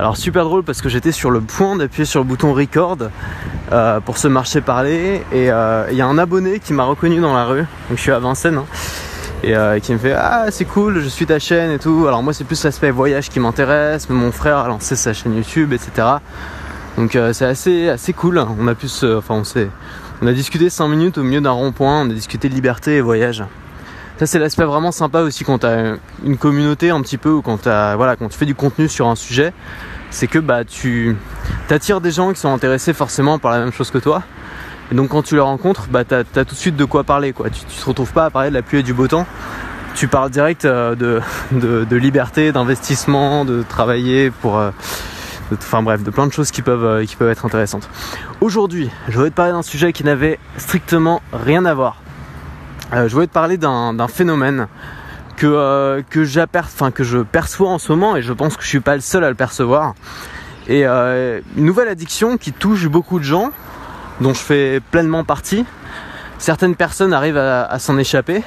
Alors 0.00 0.16
super 0.16 0.46
drôle 0.46 0.62
parce 0.62 0.80
que 0.80 0.88
j'étais 0.88 1.12
sur 1.12 1.30
le 1.30 1.42
point 1.42 1.76
d'appuyer 1.76 2.06
sur 2.06 2.20
le 2.20 2.24
bouton 2.24 2.54
record 2.54 2.96
euh, 3.70 4.00
pour 4.00 4.16
ce 4.16 4.28
marché 4.28 4.62
parler 4.62 5.20
et 5.30 5.50
euh, 5.50 5.88
il 5.90 5.98
y 5.98 6.00
a 6.00 6.06
un 6.06 6.16
abonné 6.16 6.58
qui 6.58 6.72
m'a 6.72 6.84
reconnu 6.84 7.20
dans 7.20 7.34
la 7.34 7.44
rue, 7.44 7.58
donc 7.58 7.96
je 7.96 8.00
suis 8.00 8.10
à 8.10 8.18
Vincennes, 8.18 8.56
hein, 8.56 8.64
et 9.42 9.54
euh, 9.54 9.78
qui 9.78 9.92
me 9.92 9.98
fait 9.98 10.14
ah 10.14 10.46
c'est 10.48 10.64
cool, 10.64 11.00
je 11.00 11.08
suis 11.10 11.26
ta 11.26 11.38
chaîne 11.38 11.70
et 11.70 11.78
tout. 11.78 12.06
Alors 12.08 12.22
moi 12.22 12.32
c'est 12.32 12.44
plus 12.44 12.64
l'aspect 12.64 12.90
voyage 12.90 13.28
qui 13.28 13.40
m'intéresse, 13.40 14.08
mais 14.08 14.16
mon 14.16 14.32
frère 14.32 14.56
a 14.56 14.68
lancé 14.68 14.96
sa 14.96 15.12
chaîne 15.12 15.36
YouTube, 15.36 15.74
etc. 15.74 16.08
Donc 16.96 17.18
c'est 17.34 17.44
assez 17.44 17.90
assez 17.90 18.14
cool. 18.14 18.42
On 18.58 18.68
a 18.68 18.74
pu 18.74 18.88
se, 18.88 19.18
enfin 19.18 19.34
on 19.34 19.44
s'est, 19.44 19.68
on 20.22 20.26
a 20.26 20.32
discuté 20.32 20.70
5 20.70 20.88
minutes 20.88 21.18
au 21.18 21.22
milieu 21.22 21.42
d'un 21.42 21.50
rond-point, 21.50 22.00
on 22.00 22.10
a 22.10 22.14
discuté 22.14 22.48
liberté 22.48 22.96
et 22.96 23.00
voyage. 23.02 23.44
Ça 24.20 24.26
c'est 24.26 24.38
l'aspect 24.38 24.64
vraiment 24.64 24.92
sympa 24.92 25.22
aussi 25.22 25.44
quand 25.44 25.60
tu 25.60 25.66
as 25.66 25.96
une 26.26 26.36
communauté 26.36 26.90
un 26.90 27.00
petit 27.00 27.16
peu 27.16 27.30
ou 27.30 27.40
quand, 27.40 27.64
voilà, 27.64 28.16
quand 28.16 28.28
tu 28.28 28.36
fais 28.36 28.44
du 28.44 28.54
contenu 28.54 28.86
sur 28.86 29.08
un 29.08 29.14
sujet 29.16 29.54
c'est 30.10 30.26
que 30.26 30.38
bah, 30.38 30.62
tu 30.62 31.16
attires 31.70 32.02
des 32.02 32.10
gens 32.10 32.30
qui 32.30 32.38
sont 32.38 32.52
intéressés 32.52 32.92
forcément 32.92 33.38
par 33.38 33.50
la 33.50 33.60
même 33.60 33.72
chose 33.72 33.90
que 33.90 33.96
toi. 33.96 34.22
Et 34.92 34.94
donc 34.94 35.08
quand 35.08 35.22
tu 35.22 35.36
les 35.36 35.40
rencontres, 35.40 35.86
bah, 35.90 36.04
tu 36.04 36.14
as, 36.14 36.24
tout 36.24 36.54
de 36.54 36.60
suite 36.60 36.76
de 36.76 36.84
quoi 36.84 37.02
parler. 37.02 37.32
Quoi. 37.32 37.48
Tu 37.48 37.64
ne 37.64 37.80
te 37.82 37.86
retrouves 37.86 38.12
pas 38.12 38.26
à 38.26 38.30
parler 38.30 38.50
de 38.50 38.54
la 38.54 38.60
pluie 38.60 38.80
et 38.80 38.82
du 38.82 38.92
beau 38.92 39.08
temps. 39.08 39.26
Tu 39.94 40.06
parles 40.06 40.28
direct 40.28 40.66
euh, 40.66 40.94
de, 40.94 41.96
liberté, 41.96 42.52
d'investissement, 42.52 43.46
de 43.46 43.62
travailler 43.66 44.30
pour... 44.30 44.58
Euh, 44.58 44.70
enfin 45.50 45.82
bref, 45.82 46.02
de 46.02 46.10
plein 46.10 46.26
de 46.26 46.32
choses 46.34 46.50
qui 46.50 46.60
peuvent, 46.60 46.84
euh, 46.84 47.06
qui 47.06 47.16
peuvent 47.16 47.30
être 47.30 47.46
intéressantes. 47.46 47.88
Aujourd'hui, 48.42 48.90
je 49.08 49.16
voulais 49.16 49.30
te 49.30 49.34
parler 49.34 49.52
d'un 49.52 49.62
sujet 49.62 49.94
qui 49.94 50.04
n'avait 50.04 50.38
strictement 50.58 51.22
rien 51.32 51.64
à 51.64 51.72
voir. 51.72 51.96
Je 52.92 53.12
voulais 53.12 53.26
te 53.26 53.32
parler 53.32 53.56
d'un 53.56 54.08
phénomène 54.08 54.66
que, 55.36 55.46
euh, 55.46 56.02
que, 56.02 56.90
que 56.90 57.04
je 57.04 57.20
perçois 57.20 57.70
en 57.70 57.78
ce 57.78 57.92
moment 57.92 58.16
et 58.16 58.22
je 58.22 58.32
pense 58.32 58.56
que 58.56 58.62
je 58.62 58.68
suis 58.68 58.80
pas 58.80 58.94
le 58.94 59.00
seul 59.00 59.24
à 59.24 59.30
le 59.30 59.34
percevoir. 59.34 59.94
Et 60.68 60.86
euh, 60.86 61.40
une 61.56 61.64
nouvelle 61.64 61.88
addiction 61.88 62.36
qui 62.36 62.52
touche 62.52 62.86
beaucoup 62.88 63.18
de 63.18 63.24
gens, 63.24 63.50
dont 64.20 64.34
je 64.34 64.40
fais 64.40 64.80
pleinement 64.90 65.24
partie. 65.24 65.64
Certaines 66.38 66.76
personnes 66.76 67.12
arrivent 67.12 67.38
à, 67.38 67.78
s'en 67.78 67.96
échapper. 67.96 68.42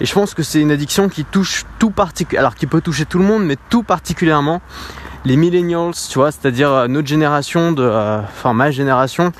Et 0.00 0.06
je 0.06 0.12
pense 0.12 0.34
que 0.34 0.42
c'est 0.42 0.60
une 0.60 0.72
addiction 0.72 1.08
qui 1.08 1.24
touche 1.24 1.64
tout 1.78 1.90
particulièrement, 1.90 2.48
alors 2.48 2.54
qui 2.56 2.66
peut 2.66 2.80
toucher 2.80 3.04
tout 3.04 3.18
le 3.18 3.24
monde, 3.24 3.44
mais 3.44 3.56
tout 3.68 3.82
particulièrement 3.82 4.60
les 5.24 5.36
millennials, 5.36 5.92
tu 6.08 6.18
vois, 6.18 6.32
c'est-à-dire 6.32 6.72
euh, 6.72 6.88
notre 6.88 7.06
génération, 7.06 7.72
de, 7.72 7.86
enfin 8.22 8.54
ma 8.54 8.70
génération, 8.70 9.32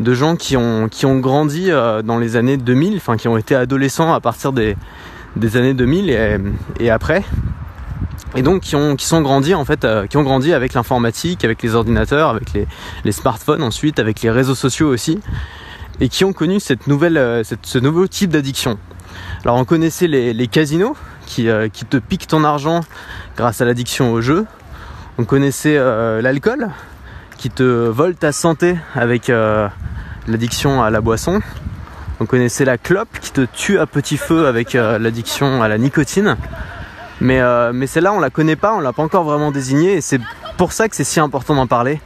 de 0.00 0.14
gens 0.14 0.36
qui 0.36 0.56
ont, 0.56 0.88
grandi 1.18 1.70
dans 2.04 2.18
les 2.18 2.36
années 2.36 2.56
2000, 2.56 2.96
enfin 2.96 3.16
qui 3.16 3.28
ont 3.28 3.36
été 3.36 3.54
adolescents 3.54 4.12
à 4.12 4.20
partir 4.20 4.52
des, 4.52 4.76
années 5.54 5.74
2000 5.74 6.10
et, 6.80 6.90
après. 6.90 7.22
Et 8.34 8.42
donc 8.42 8.62
euh, 8.74 8.96
qui 8.96 9.16
ont 9.16 10.22
grandi 10.22 10.52
avec 10.52 10.74
l'informatique 10.74 11.44
avec 11.44 11.62
les 11.62 11.74
ordinateurs 11.74 12.30
avec 12.30 12.52
les, 13.04 13.12
smartphones 13.12 13.62
ensuite 13.62 13.98
avec 13.98 14.20
les 14.20 14.30
réseaux 14.30 14.54
sociaux 14.54 14.88
aussi 14.88 15.20
et 16.00 16.08
qui 16.08 16.24
ont 16.24 16.32
connu 16.32 16.58
euh, 16.70 17.42
ce 17.62 17.78
nouveau 17.78 18.06
type 18.06 18.30
d'addiction. 18.30 18.78
Alors 19.42 19.56
on 19.56 19.64
connaissait 19.64 20.06
les, 20.06 20.48
casinos 20.48 20.96
qui, 21.24 21.48
euh, 21.48 21.68
qui, 21.68 21.86
te 21.86 21.96
piquent 21.96 22.26
ton 22.26 22.44
argent 22.44 22.82
grâce 23.36 23.60
à 23.60 23.64
l'addiction 23.64 24.12
au 24.12 24.20
jeu. 24.20 24.44
On 25.18 25.24
connaissait 25.24 25.78
l'alcool 26.20 26.68
qui 27.38 27.48
te 27.48 27.62
vole 27.62 28.16
ta 28.16 28.32
santé 28.32 28.76
avec 28.94 29.30
l'addiction 30.26 30.82
à 30.82 30.90
la 30.90 31.00
boisson 31.00 31.40
on 32.18 32.26
connaissait 32.26 32.64
la 32.64 32.78
clope 32.78 33.18
qui 33.20 33.30
te 33.30 33.42
tue 33.42 33.78
à 33.78 33.86
petit 33.86 34.16
feu 34.16 34.46
avec 34.46 34.74
euh, 34.74 34.98
l'addiction 34.98 35.62
à 35.62 35.68
la 35.68 35.78
nicotine. 35.78 36.36
Mais, 37.20 37.40
euh, 37.40 37.72
mais 37.74 37.86
celle-là, 37.86 38.12
on 38.12 38.20
la 38.20 38.30
connaît 38.30 38.56
pas, 38.56 38.74
on 38.74 38.80
l'a 38.80 38.92
pas 38.92 39.02
encore 39.02 39.24
vraiment 39.24 39.50
désignée 39.50 39.94
et 39.94 40.00
c'est 40.00 40.20
pour 40.56 40.72
ça 40.72 40.88
que 40.88 40.96
c'est 40.96 41.04
si 41.04 41.20
important 41.20 41.54
d'en 41.54 41.66
parler. 41.66 42.00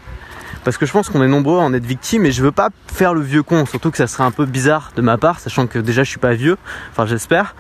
Parce 0.64 0.76
que 0.76 0.84
je 0.84 0.92
pense 0.92 1.08
qu'on 1.08 1.22
est 1.22 1.28
nombreux 1.28 1.58
à 1.58 1.62
en 1.62 1.72
être 1.72 1.86
victimes 1.86 2.26
et 2.26 2.32
je 2.32 2.42
veux 2.42 2.52
pas 2.52 2.68
faire 2.92 3.14
le 3.14 3.20
vieux 3.20 3.42
con, 3.42 3.64
surtout 3.66 3.90
que 3.90 3.96
ça 3.96 4.06
serait 4.06 4.24
un 4.24 4.30
peu 4.30 4.44
bizarre 4.44 4.92
de 4.94 5.00
ma 5.00 5.16
part, 5.16 5.40
sachant 5.40 5.66
que 5.66 5.78
déjà 5.78 6.02
je 6.02 6.10
suis 6.10 6.18
pas 6.18 6.34
vieux, 6.34 6.58
enfin 6.90 7.06
j'espère. 7.06 7.54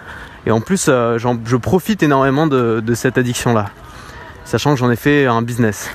Et 0.46 0.50
en 0.50 0.60
plus, 0.60 0.86
euh, 0.88 1.18
je 1.18 1.56
profite 1.56 2.02
énormément 2.02 2.46
de, 2.46 2.82
cette 2.94 3.16
addiction-là, 3.16 3.70
sachant 4.44 4.74
que 4.74 4.78
j'en 4.78 4.90
ai 4.90 4.96
fait 4.96 5.26
un 5.26 5.42
business. 5.42 5.90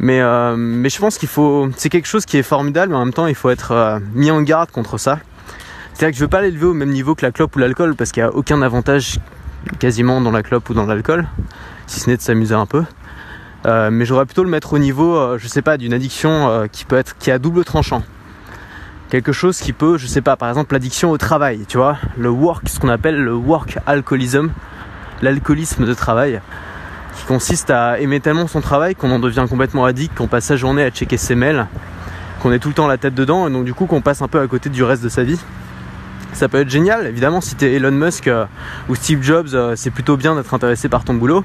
Mais, 0.00 0.20
mais 0.56 0.88
je 0.88 0.98
pense 0.98 1.16
qu'il 1.18 1.28
faut. 1.28 1.68
C'est 1.76 1.88
quelque 1.88 2.08
chose 2.08 2.24
qui 2.24 2.36
est 2.36 2.42
formidable, 2.42 2.92
mais 2.92 2.98
en 2.98 3.04
même 3.04 3.14
temps, 3.14 3.26
il 3.26 3.34
faut 3.34 3.50
être 3.50 4.00
mis 4.14 4.30
en 4.30 4.42
garde 4.42 4.70
contre 4.70 4.98
ça. 4.98 5.18
C'est-à-dire 5.92 6.12
que 6.12 6.18
je 6.18 6.24
veux 6.24 6.28
pas 6.28 6.42
l'élever 6.42 6.66
au 6.66 6.74
même 6.74 6.90
niveau 6.90 7.14
que 7.14 7.24
la 7.24 7.32
clope 7.32 7.54
ou 7.54 7.58
l'alcool 7.58 7.94
parce 7.94 8.12
qu'il 8.12 8.22
n'y 8.22 8.28
a 8.28 8.34
aucun 8.34 8.62
avantage 8.62 9.20
quasiment 9.78 10.20
dans 10.20 10.30
la 10.30 10.42
clope 10.42 10.68
ou 10.70 10.74
dans 10.74 10.86
l'alcool, 10.86 11.26
si 11.86 12.00
ce 12.00 12.10
n'est 12.10 12.16
de 12.16 12.22
s'amuser 12.22 12.54
un 12.54 12.66
peu. 12.66 12.84
Euh, 13.66 13.90
mais 13.90 14.04
j'aurais 14.04 14.26
plutôt 14.26 14.42
le 14.42 14.50
mettre 14.50 14.72
au 14.72 14.78
niveau, 14.78 15.16
euh, 15.16 15.38
je 15.38 15.46
sais 15.46 15.62
pas, 15.62 15.76
d'une 15.76 15.94
addiction 15.94 16.48
euh, 16.48 16.66
qui 16.66 16.84
peut 16.84 16.96
être 16.96 17.16
qui 17.18 17.30
a 17.30 17.38
double 17.38 17.64
tranchant. 17.64 18.02
Quelque 19.10 19.32
chose 19.32 19.58
qui 19.58 19.72
peut, 19.72 19.98
je 19.98 20.06
sais 20.06 20.22
pas, 20.22 20.36
par 20.36 20.48
exemple 20.48 20.72
l'addiction 20.72 21.10
au 21.10 21.18
travail, 21.18 21.64
tu 21.68 21.76
vois, 21.76 21.98
le 22.16 22.30
work, 22.30 22.68
ce 22.68 22.80
qu'on 22.80 22.88
appelle 22.88 23.22
le 23.22 23.34
work 23.34 23.78
alcoolism, 23.86 24.48
l'alcoolisme 25.20 25.84
de 25.84 25.94
travail, 25.94 26.40
qui 27.16 27.24
consiste 27.26 27.70
à 27.70 28.00
aimer 28.00 28.20
tellement 28.20 28.46
son 28.46 28.60
travail 28.60 28.94
qu'on 28.94 29.10
en 29.10 29.18
devient 29.18 29.46
complètement 29.48 29.84
addict, 29.84 30.16
qu'on 30.16 30.28
passe 30.28 30.44
sa 30.44 30.56
journée 30.56 30.82
à 30.82 30.90
checker 30.90 31.16
ses 31.16 31.34
mails, 31.34 31.66
qu'on 32.40 32.52
est 32.52 32.58
tout 32.58 32.68
le 32.68 32.74
temps 32.74 32.86
la 32.86 32.98
tête 32.98 33.14
dedans, 33.14 33.46
et 33.48 33.50
donc 33.50 33.64
du 33.64 33.74
coup 33.74 33.86
qu'on 33.86 34.00
passe 34.00 34.22
un 34.22 34.28
peu 34.28 34.40
à 34.40 34.46
côté 34.46 34.70
du 34.70 34.82
reste 34.82 35.02
de 35.02 35.08
sa 35.08 35.22
vie 35.22 35.38
ça 36.32 36.48
peut 36.48 36.60
être 36.60 36.70
génial. 36.70 37.06
Évidemment, 37.06 37.40
si 37.40 37.54
tu 37.54 37.64
es 37.64 37.74
Elon 37.74 37.92
Musk 37.92 38.28
euh, 38.28 38.46
ou 38.88 38.94
Steve 38.94 39.22
Jobs, 39.22 39.48
euh, 39.54 39.74
c'est 39.76 39.90
plutôt 39.90 40.16
bien 40.16 40.34
d'être 40.34 40.52
intéressé 40.54 40.88
par 40.88 41.04
ton 41.04 41.14
boulot. 41.14 41.44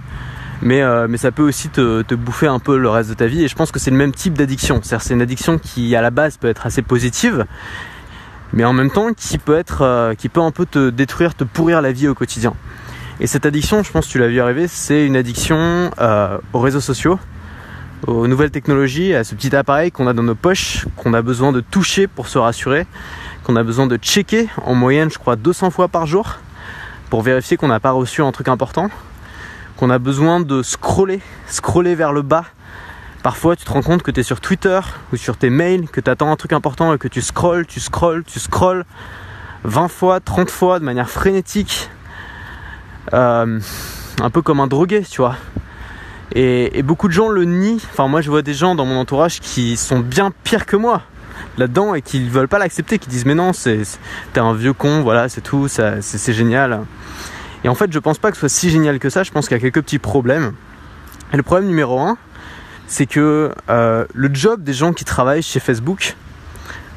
Mais, 0.64 0.82
euh, 0.82 1.08
mais 1.08 1.18
ça 1.18 1.32
peut 1.32 1.44
aussi 1.44 1.70
te, 1.70 2.16
bouffer 2.16 2.48
un 2.48 2.58
peu 2.58 2.78
le 2.78 2.90
reste 2.90 3.10
de 3.10 3.14
ta 3.14 3.28
vie. 3.28 3.44
Et 3.44 3.48
je 3.48 3.56
pense 3.56 3.72
que 3.72 3.80
c'est 3.80 3.92
le 3.92 3.98
même 3.98 4.12
type 4.12 4.34
d'addiction. 4.34 4.82
C'est 4.82 5.14
une 5.14 5.22
addiction 5.22 5.60
qui, 5.60 5.96
à 5.96 6.02
la 6.02 6.10
base, 6.10 6.38
peut 6.38 6.48
être 6.48 6.66
assez 6.66 6.82
positive, 6.82 7.46
mais 8.54 8.66
en 8.66 8.74
même 8.74 8.90
temps 8.90 9.14
qui 9.14 9.38
peut, 9.38 9.56
être, 9.56 10.16
qui 10.18 10.30
peut 10.30 10.42
un 10.42 10.50
peu 10.50 10.66
te 10.66 10.90
détruire, 10.90 11.36
te 11.36 11.44
pourrir 11.44 11.82
la 11.84 11.92
vie 11.92 12.08
au 12.08 12.16
quotidien. 12.16 12.56
Et 13.20 13.28
cette 13.28 13.46
addiction, 13.46 13.84
je 13.84 13.92
pense 13.92 14.08
que 14.08 14.12
tu 14.12 14.20
l'as 14.20 14.28
vu 14.28 14.40
arriver, 14.40 14.68
c'est 14.68 15.06
une 15.06 15.16
addiction 15.16 15.92
aux 16.54 16.60
réseaux 16.60 16.82
sociaux, 16.82 17.20
aux 18.06 18.28
nouvelles 18.28 18.52
technologies, 18.52 19.16
à 19.16 19.24
ce 19.24 19.34
petit 19.34 19.56
appareil 19.56 19.92
qu'on 19.92 20.08
a 20.08 20.14
dans 20.14 20.24
nos 20.24 20.36
poches, 20.36 20.86
qu'on 20.96 21.14
a 21.14 21.22
besoin 21.22 21.52
de 21.52 21.62
toucher 21.62 22.08
pour 22.08 22.28
se 22.28 22.38
rassurer 22.38 22.86
qu'on 23.48 23.56
a 23.56 23.64
besoin 23.64 23.88
de 23.88 23.96
checker 23.96 24.50
en 24.66 24.76
moyenne, 24.76 25.10
je 25.10 25.18
crois, 25.18 25.38
200 25.38 25.72
fois 25.72 25.88
par 25.88 26.06
jour 26.06 26.36
pour 27.10 27.22
vérifier 27.22 27.56
qu'on 27.56 27.70
n'a 27.70 27.80
pas 27.80 27.92
reçu 27.92 28.22
un 28.22 28.34
truc 28.34 28.50
important, 28.50 28.90
qu'on 29.78 29.90
a 29.90 30.00
besoin 30.00 30.42
de 30.42 30.62
scroller, 30.62 31.22
scroller 31.48 31.96
vers 31.96 32.12
le 32.12 32.24
bas. 32.24 32.44
Parfois, 33.24 33.56
tu 33.56 33.64
te 33.64 33.72
rends 33.72 33.82
compte 33.82 34.04
que 34.04 34.12
tu 34.12 34.20
es 34.20 34.24
sur 34.24 34.42
Twitter 34.42 34.82
ou 35.14 35.16
sur 35.16 35.38
tes 35.38 35.50
mails, 35.50 35.88
que 35.88 36.02
tu 36.02 36.10
attends 36.10 36.30
un 36.30 36.36
truc 36.36 36.52
important 36.52 36.94
et 36.94 36.98
que 36.98 37.08
tu 37.08 37.22
scrolles, 37.22 37.66
tu 37.66 37.80
scrolles, 37.80 38.26
tu 38.26 38.38
scrolles 38.42 38.84
20 39.64 39.88
fois, 39.88 40.20
30 40.20 40.52
fois 40.52 40.80
de 40.80 40.84
manière 40.84 41.10
frénétique. 41.10 41.90
Euh, 43.14 43.60
un 44.22 44.30
peu 44.30 44.42
comme 44.42 44.60
un 44.60 44.68
drogué, 44.68 45.02
tu 45.02 45.22
vois. 45.22 45.36
Et, 46.34 46.82
beaucoup 46.84 47.08
de 47.08 47.14
gens 47.14 47.30
le 47.30 47.46
nient. 47.46 47.80
Enfin, 47.92 48.08
moi, 48.08 48.22
je 48.22 48.30
vois 48.30 48.42
des 48.42 48.54
gens 48.54 48.76
dans 48.76 48.86
mon 48.86 48.98
entourage 48.98 49.40
qui 49.40 49.78
sont 49.78 50.00
bien 50.00 50.32
pires 50.44 50.66
que 50.66 50.76
moi 50.76 51.04
là-dedans 51.58 51.94
et 51.94 52.02
qu'ils 52.02 52.30
veulent 52.30 52.48
pas 52.48 52.60
l'accepter, 52.60 53.00
qui 53.00 53.10
disent 53.10 53.26
mais 53.26 53.36
non, 53.36 53.54
c'est, 53.54 53.82
t'es 54.34 54.40
un 54.40 54.54
vieux 54.54 54.74
con, 54.74 55.02
voilà, 55.02 55.30
c'est 55.30 55.42
tout, 55.42 55.68
c'est, 55.68 56.34
génial. 56.34 56.82
Et 57.64 57.70
en 57.70 57.76
fait, 57.76 57.92
je 57.92 58.00
pense 58.00 58.18
pas 58.18 58.30
que 58.30 58.38
ce 58.38 58.42
soit 58.42 58.50
si 58.50 58.70
génial 58.70 59.00
que 59.00 59.10
ça, 59.10 59.24
je 59.24 59.32
pense 59.32 59.48
qu'il 59.48 59.56
y 59.56 59.60
a 59.60 59.62
quelques 59.62 59.84
petits 59.84 60.00
problèmes. 60.00 60.54
Et 61.34 61.38
le 61.38 61.44
problème 61.44 61.68
numéro 61.68 62.00
un, 62.00 62.18
c'est 62.88 63.06
que 63.06 63.52
euh, 63.70 64.06
le 64.14 64.30
job 64.34 64.64
des 64.64 64.74
gens 64.74 64.94
qui 64.94 65.06
travaillent 65.06 65.44
chez 65.44 65.60
Facebook, 65.60 66.16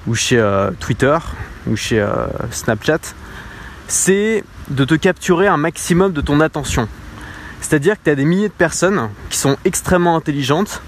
ou 0.06 0.15
chez 0.15 0.38
euh, 0.38 0.70
Twitter, 0.81 1.16
ou 1.66 1.76
chez 1.76 2.06
Snapchat, 2.50 3.00
c'est 3.90 4.44
de 4.68 4.84
te 4.84 4.94
capturer 4.94 5.48
un 5.48 5.56
maximum 5.56 6.12
de 6.12 6.20
ton 6.20 6.40
attention. 6.40 6.88
C'est-à-dire 7.60 7.96
que 7.96 8.04
tu 8.04 8.10
as 8.10 8.14
des 8.14 8.24
milliers 8.24 8.48
de 8.48 8.54
personnes 8.54 9.10
qui 9.30 9.36
sont 9.36 9.56
extrêmement 9.64 10.16
intelligentes, 10.16 10.81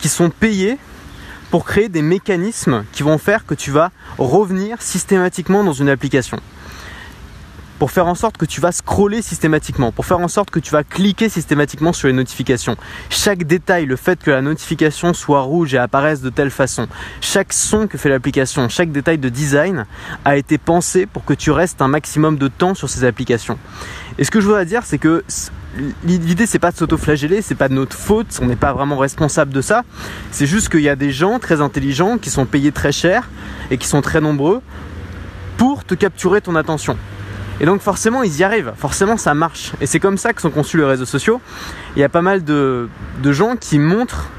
qui 0.00 0.08
sont 0.08 0.28
payées 0.28 0.76
pour 1.50 1.64
créer 1.64 1.88
des 1.88 2.02
mécanismes 2.02 2.84
qui 2.92 3.02
vont 3.02 3.16
faire 3.16 3.46
que 3.46 3.54
tu 3.54 3.70
vas 3.70 3.90
revenir 4.18 4.82
systématiquement 4.82 5.64
dans 5.64 5.72
une 5.72 5.88
application. 5.88 6.40
Pour 7.78 7.90
faire 7.90 8.06
en 8.06 8.14
sorte 8.14 8.36
que 8.36 8.44
tu 8.44 8.60
vas 8.60 8.70
scroller 8.70 9.22
systématiquement, 9.22 9.90
pour 9.90 10.06
faire 10.06 10.20
en 10.20 10.28
sorte 10.28 10.50
que 10.50 10.60
tu 10.60 10.70
vas 10.70 10.84
cliquer 10.84 11.28
systématiquement 11.28 11.92
sur 11.92 12.06
les 12.06 12.14
notifications. 12.14 12.76
Chaque 13.10 13.44
détail, 13.44 13.86
le 13.86 13.96
fait 13.96 14.22
que 14.22 14.30
la 14.30 14.40
notification 14.40 15.14
soit 15.14 15.40
rouge 15.40 15.74
et 15.74 15.78
apparaisse 15.78 16.20
de 16.20 16.30
telle 16.30 16.50
façon, 16.50 16.86
chaque 17.20 17.52
son 17.52 17.88
que 17.88 17.98
fait 17.98 18.08
l'application, 18.08 18.68
chaque 18.68 18.92
détail 18.92 19.18
de 19.18 19.28
design 19.28 19.86
a 20.24 20.36
été 20.36 20.58
pensé 20.58 21.06
pour 21.06 21.24
que 21.24 21.34
tu 21.34 21.50
restes 21.50 21.82
un 21.82 21.88
maximum 21.88 22.36
de 22.36 22.48
temps 22.48 22.74
sur 22.74 22.88
ces 22.88 23.04
applications. 23.04 23.58
Et 24.18 24.24
ce 24.24 24.30
que 24.30 24.40
je 24.40 24.46
voudrais 24.46 24.66
dire, 24.66 24.82
c'est 24.84 24.98
que 24.98 25.24
l'idée 26.04 26.46
c'est 26.46 26.58
pas 26.58 26.70
de 26.70 26.76
s'auto-flageller, 26.76 27.42
c'est 27.42 27.54
pas 27.54 27.68
de 27.68 27.74
notre 27.74 27.96
faute, 27.96 28.38
on 28.42 28.46
n'est 28.46 28.56
pas 28.56 28.72
vraiment 28.72 28.96
responsable 28.98 29.52
de 29.52 29.60
ça. 29.60 29.82
C'est 30.30 30.46
juste 30.46 30.68
qu'il 30.68 30.82
y 30.82 30.88
a 30.88 30.96
des 30.96 31.10
gens 31.10 31.38
très 31.38 31.60
intelligents 31.60 32.18
qui 32.18 32.30
sont 32.30 32.46
payés 32.46 32.72
très 32.72 32.92
cher 32.92 33.28
et 33.70 33.78
qui 33.78 33.88
sont 33.88 34.02
très 34.02 34.20
nombreux 34.20 34.60
pour 35.56 35.84
te 35.84 35.94
capturer 35.94 36.40
ton 36.40 36.56
attention. 36.56 36.96
Et 37.60 37.66
donc 37.66 37.80
forcément 37.80 38.22
ils 38.22 38.38
y 38.38 38.44
arrivent, 38.44 38.72
forcément 38.76 39.16
ça 39.16 39.34
marche. 39.34 39.72
Et 39.80 39.86
c'est 39.86 40.00
comme 40.00 40.18
ça 40.18 40.32
que 40.32 40.40
sont 40.40 40.50
conçus 40.50 40.78
les 40.78 40.84
réseaux 40.84 41.04
sociaux. 41.04 41.40
Il 41.96 42.00
y 42.00 42.04
a 42.04 42.08
pas 42.08 42.22
mal 42.22 42.44
de, 42.44 42.88
gens 43.24 43.56
qui 43.56 43.78
montrent 43.78 44.30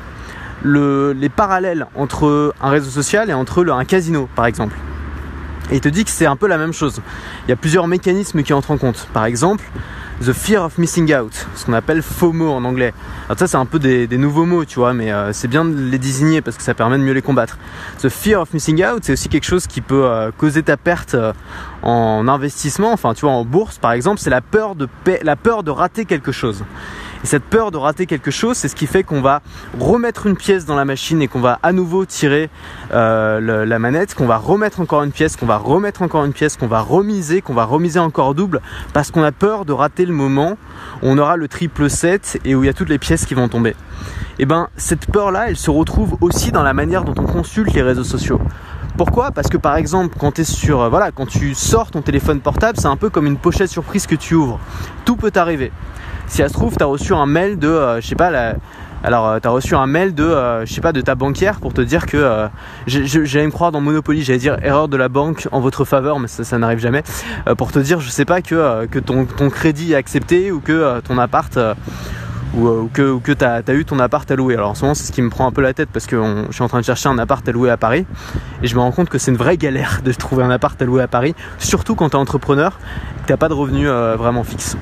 les 0.65 1.29
parallèles 1.29 1.87
entre 1.95 2.53
un 2.61 2.69
réseau 2.69 2.89
social 2.89 3.29
et 3.29 3.33
entre 3.33 3.67
un 3.69 3.85
casino, 3.85 4.29
par 4.35 4.45
exemple. 4.45 4.75
Et 5.71 5.75
il 5.75 5.81
te 5.81 5.89
dit 5.89 6.03
que 6.03 6.11
c'est 6.11 6.25
un 6.25 6.35
peu 6.35 6.47
la 6.47 6.57
même 6.57 6.73
chose. 6.73 7.01
Il 7.47 7.49
y 7.49 7.53
a 7.53 7.55
plusieurs 7.55 7.87
mécanismes 7.87 8.43
qui 8.43 8.53
entrent 8.53 8.71
en 8.71 8.77
compte. 8.77 9.07
Par 9.13 9.25
exemple, 9.25 9.63
the 10.21 10.33
fear 10.33 10.63
of 10.63 10.77
missing 10.77 11.13
out, 11.13 11.47
ce 11.55 11.65
qu'on 11.65 11.73
appelle 11.73 12.01
FOMO 12.01 12.51
en 12.51 12.63
anglais. 12.63 12.93
Alors 13.25 13.39
ça 13.39 13.47
c'est 13.47 13.57
un 13.57 13.65
peu 13.65 13.79
des, 13.79 14.07
nouveaux 14.17 14.45
mots, 14.45 14.65
tu 14.65 14.79
vois, 14.79 14.93
mais 14.93 15.11
euh, 15.11 15.33
c'est 15.33 15.47
bien 15.47 15.65
de 15.65 15.75
les 15.75 15.97
désigner 15.97 16.41
parce 16.41 16.57
que 16.57 16.63
ça 16.63 16.73
permet 16.73 16.97
de 16.97 17.03
mieux 17.03 17.13
les 17.13 17.21
combattre. 17.21 17.57
The 18.01 18.09
fear 18.09 18.41
of 18.41 18.53
missing 18.53 18.83
out, 18.85 19.03
c'est 19.03 19.13
aussi 19.13 19.29
quelque 19.29 19.45
chose 19.45 19.67
qui 19.67 19.81
peut 19.81 20.05
euh, 20.05 20.31
causer 20.37 20.63
ta 20.63 20.77
perte 20.77 21.15
euh, 21.15 21.33
en 21.81 22.27
investissement, 22.27 22.91
enfin 22.91 23.13
tu 23.13 23.21
vois 23.21 23.33
en 23.33 23.45
bourse 23.45 23.77
par 23.77 23.91
exemple, 23.93 24.19
c'est 24.19 24.29
la 24.29 24.41
la 25.23 25.35
peur 25.35 25.63
de 25.63 25.71
rater 25.71 26.05
quelque 26.05 26.31
chose. 26.31 26.63
Et 27.23 27.27
cette 27.27 27.43
peur 27.43 27.71
de 27.71 27.77
rater 27.77 28.05
quelque 28.05 28.31
chose, 28.31 28.57
c'est 28.57 28.67
ce 28.67 28.75
qui 28.75 28.85
fait 28.85 29.03
qu'on 29.03 29.21
va 29.21 29.41
remettre 29.79 30.27
une 30.27 30.35
pièce 30.35 30.65
dans 30.65 30.75
la 30.75 30.83
machine 30.83 31.21
et 31.21 31.29
qu'on 31.29 31.39
va 31.39 31.57
à 31.63 31.71
nouveau 31.71 32.05
tirer 32.05 32.49
euh, 32.91 33.65
la 33.65 33.79
manette, 33.79 34.13
qu'on 34.13 34.25
va 34.25 34.37
remettre 34.37 34.81
encore 34.81 35.03
une 35.03 35.11
pièce, 35.11 35.37
qu'on 35.37 35.45
va 35.45 35.57
remettre 35.57 36.01
encore 36.01 36.25
une 36.25 36.33
pièce, 36.33 36.57
qu'on 36.57 36.67
va 36.67 36.81
remiser, 36.81 37.41
qu'on 37.41 37.53
va 37.53 37.63
remiser 37.63 37.99
encore 37.99 38.35
double, 38.35 38.61
parce 38.93 39.09
qu'on 39.09 39.23
a 39.23 39.31
peur 39.31 39.63
de 39.63 39.71
rater 39.71 40.05
le 40.05 40.13
moment 40.13 40.57
où 41.01 41.07
on 41.07 41.17
aura 41.17 41.37
le 41.37 41.47
triple 41.47 41.89
7 41.89 42.41
et 42.43 42.55
où 42.55 42.63
il 42.63 42.67
y 42.67 42.69
a 42.69 42.73
toutes 42.73 42.89
les 42.89 42.99
pièces 42.99 43.25
qui 43.25 43.35
vont 43.35 43.47
tomber. 43.47 43.69
Et 43.69 43.75
eh 44.39 44.45
ben 44.45 44.67
cette 44.75 45.05
peur-là, 45.05 45.49
elle 45.49 45.57
se 45.57 45.69
retrouve 45.69 46.17
aussi 46.19 46.51
dans 46.51 46.63
la 46.63 46.73
manière 46.73 47.03
dont 47.03 47.13
on 47.17 47.25
consulte 47.25 47.71
les 47.73 47.83
réseaux 47.83 48.03
sociaux. 48.03 48.41
Pourquoi? 48.97 49.31
Parce 49.31 49.47
que 49.47 49.57
par 49.57 49.77
exemple, 49.77 50.17
euh, 50.17 51.11
quand 51.15 51.25
tu 51.27 51.53
sors 51.53 51.89
ton 51.89 52.01
téléphone 52.01 52.41
portable, 52.41 52.79
c'est 52.79 52.87
un 52.87 52.97
peu 52.97 53.09
comme 53.09 53.27
une 53.27 53.37
pochette 53.37 53.69
surprise 53.69 54.07
que 54.07 54.15
tu 54.15 54.35
ouvres. 54.35 54.59
Tout 55.05 55.15
peut 55.15 55.31
arriver 55.35 55.71
si 56.27 56.37
ça 56.37 56.47
se 56.47 56.53
trouve, 56.53 56.75
tu 56.75 56.83
reçu 56.83 57.13
un 57.13 57.25
mail 57.25 57.59
de, 57.59 57.67
euh, 57.67 58.01
je 58.01 58.07
sais 58.07 58.15
pas, 58.15 58.31
alors, 59.03 59.27
euh, 59.27 59.39
reçu 59.45 59.75
un 59.75 59.85
mail 59.85 60.15
de, 60.15 60.23
euh, 60.23 60.65
je 60.65 60.79
de 60.79 61.01
ta 61.01 61.15
banquière 61.15 61.59
pour 61.59 61.73
te 61.73 61.81
dire 61.81 62.05
que 62.05 62.47
j'allais 62.87 63.45
me 63.45 63.51
croire 63.51 63.71
dans 63.71 63.81
Monopoly, 63.81 64.23
j'allais 64.23 64.39
dire 64.39 64.57
erreur 64.63 64.87
de 64.87 64.95
la 64.95 65.09
banque 65.09 65.47
en 65.51 65.59
votre 65.59 65.83
faveur, 65.83 66.19
mais 66.19 66.27
ça, 66.27 66.57
n'arrive 66.57 66.79
jamais. 66.79 67.03
pour 67.57 67.71
te 67.71 67.79
dire, 67.79 67.99
je 67.99 68.09
sais 68.09 68.25
pas, 68.25 68.41
que, 68.41 68.85
que 68.85 68.99
ton, 68.99 69.25
crédit 69.49 69.91
est 69.91 69.95
accepté 69.95 70.51
ou 70.51 70.59
que 70.59 71.01
ton 71.01 71.17
appart 71.17 71.57
ou, 72.55 72.89
que, 72.93 73.17
que 73.19 73.43
as, 73.43 73.73
eu 73.73 73.83
ton 73.83 73.99
appart 73.99 74.29
à 74.29 74.35
louer. 74.35 74.55
Alors 74.55 74.69
en 74.69 74.75
ce 74.75 74.83
moment, 74.83 74.93
c'est 74.93 75.05
ce 75.05 75.11
qui 75.11 75.21
me 75.21 75.29
prend 75.29 75.47
un 75.47 75.51
peu 75.51 75.61
la 75.61 75.73
tête 75.73 75.89
parce 75.91 76.05
que 76.05 76.21
je 76.47 76.53
suis 76.53 76.63
en 76.63 76.69
train 76.69 76.79
de 76.79 76.85
chercher 76.85 77.09
un 77.09 77.17
appart 77.17 77.45
à 77.47 77.51
louer 77.51 77.71
à 77.71 77.77
Paris 77.77 78.05
et 78.61 78.67
je 78.67 78.75
me 78.75 78.79
rends 78.79 78.91
compte 78.91 79.09
que 79.09 79.17
c'est 79.17 79.31
une 79.31 79.37
vraie 79.37 79.57
galère 79.57 80.01
de 80.05 80.13
trouver 80.13 80.43
un 80.43 80.51
appart 80.51 80.81
à 80.81 80.85
louer 80.85 81.01
à 81.03 81.07
Paris, 81.07 81.35
surtout 81.59 81.95
quand 81.95 82.09
tu 82.09 82.15
entrepreneur, 82.15 82.79
que 83.25 83.33
tu 83.33 83.37
pas 83.37 83.49
de 83.49 83.53
revenus 83.53 83.89
vraiment 83.89 84.43
fixes. 84.43 84.77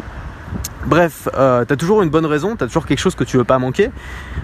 Bref, 0.86 1.30
euh, 1.38 1.64
t'as 1.64 1.76
toujours 1.76 2.02
une 2.02 2.10
bonne 2.10 2.26
raison, 2.26 2.56
t'as 2.56 2.66
toujours 2.66 2.88
quelque 2.88 3.00
chose 3.00 3.14
que 3.14 3.24
tu 3.24 3.38
veux 3.38 3.44
pas 3.44 3.60
manquer. 3.60 3.92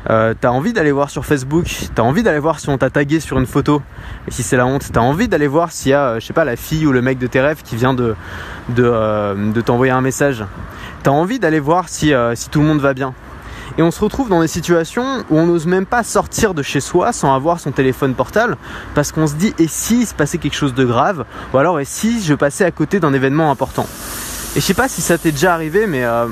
Euh, 0.10 0.36
t'as 0.40 0.50
envie 0.50 0.72
d'aller 0.72 0.92
voir 0.92 1.10
sur 1.10 1.26
Facebook, 1.26 1.66
t'as 1.96 2.04
envie 2.04 2.22
d'aller 2.22 2.40
voir 2.40 2.60
si 2.60 2.70
on 2.70 2.78
t'a 2.78 2.92
tagué 2.92 3.20
sur 3.20 3.40
une 3.40 3.48
photo, 3.48 3.82
et 4.28 4.32
si 4.32 4.44
c'est 4.44 4.56
la 4.56 4.68
honte, 4.68 4.84
t'as 4.94 5.02
envie 5.02 5.28
d'aller 5.28 5.48
voir 5.48 5.72
s'il 5.72 5.92
y 5.92 5.94
a, 5.94 6.10
euh, 6.10 6.20
je 6.20 6.26
sais 6.26 6.34
pas, 6.34 6.46
la 6.46 6.56
fille 6.56 6.86
ou 6.86 6.92
le 6.92 7.02
mec 7.02 7.18
de 7.18 7.26
tes 7.26 7.42
rêves 7.42 7.64
qui 7.64 7.76
vient 7.76 7.96
de, 7.96 8.16
t'envoyer 9.66 9.92
un 9.92 10.02
message. 10.02 10.46
T'as 11.02 11.12
envie 11.12 11.40
d'aller 11.40 11.60
voir 11.60 11.90
si, 11.90 12.14
si 12.36 12.50
tout 12.50 12.60
le 12.60 12.66
monde 12.66 12.82
va 12.82 12.94
bien. 12.94 13.14
Et 13.78 13.82
on 13.82 13.92
se 13.92 14.00
retrouve 14.00 14.30
dans 14.30 14.42
des 14.42 14.48
situations 14.48 15.24
où 15.30 15.38
on 15.38 15.48
n'ose 15.48 15.66
même 15.66 15.86
pas 15.86 16.04
sortir 16.04 16.54
de 16.54 16.64
chez 16.64 16.80
soi 16.80 17.14
sans 17.14 17.36
avoir 17.36 17.60
son 17.60 17.72
téléphone 17.72 18.14
portable 18.14 18.58
parce 18.96 19.12
qu'on 19.12 19.28
se 19.28 19.36
dit 19.36 19.54
et 19.60 19.68
si 19.68 20.02
il 20.02 20.08
se 20.08 20.14
passait 20.16 20.38
quelque 20.38 20.56
chose 20.56 20.74
de 20.74 20.86
grave? 20.86 21.26
Ou 21.54 21.58
alors 21.58 21.80
et 21.80 21.86
si 21.86 22.24
je 22.24 22.34
passais 22.34 22.66
à 22.66 22.72
côté 22.72 23.00
d'un 23.00 23.14
événement 23.14 23.52
important? 23.52 23.86
Et 24.58 24.60
je 24.60 24.66
sais 24.66 24.74
pas 24.74 24.88
si 24.88 25.02
ça 25.02 25.20
t'est 25.20 25.32
déjà 25.32 25.54
arrivé, 25.54 25.86
mais 25.86 26.04
euh, 26.04 26.26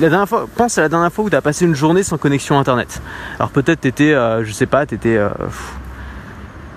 la 0.00 0.08
dernière 0.08 0.26
pense 0.56 0.78
à 0.78 0.80
la 0.80 0.88
dernière 0.88 1.12
fois 1.12 1.24
où 1.24 1.30
tu 1.30 1.36
as 1.36 1.40
passé 1.40 1.64
une 1.64 1.76
journée 1.76 2.02
sans 2.02 2.18
connexion 2.18 2.58
internet. 2.58 3.00
Alors 3.38 3.50
peut-être 3.50 3.82
t'étais, 3.82 4.12
euh, 4.12 4.44
je 4.44 4.50
sais 4.50 4.66
pas, 4.66 4.84
t'étais, 4.84 5.16
euh, 5.16 5.28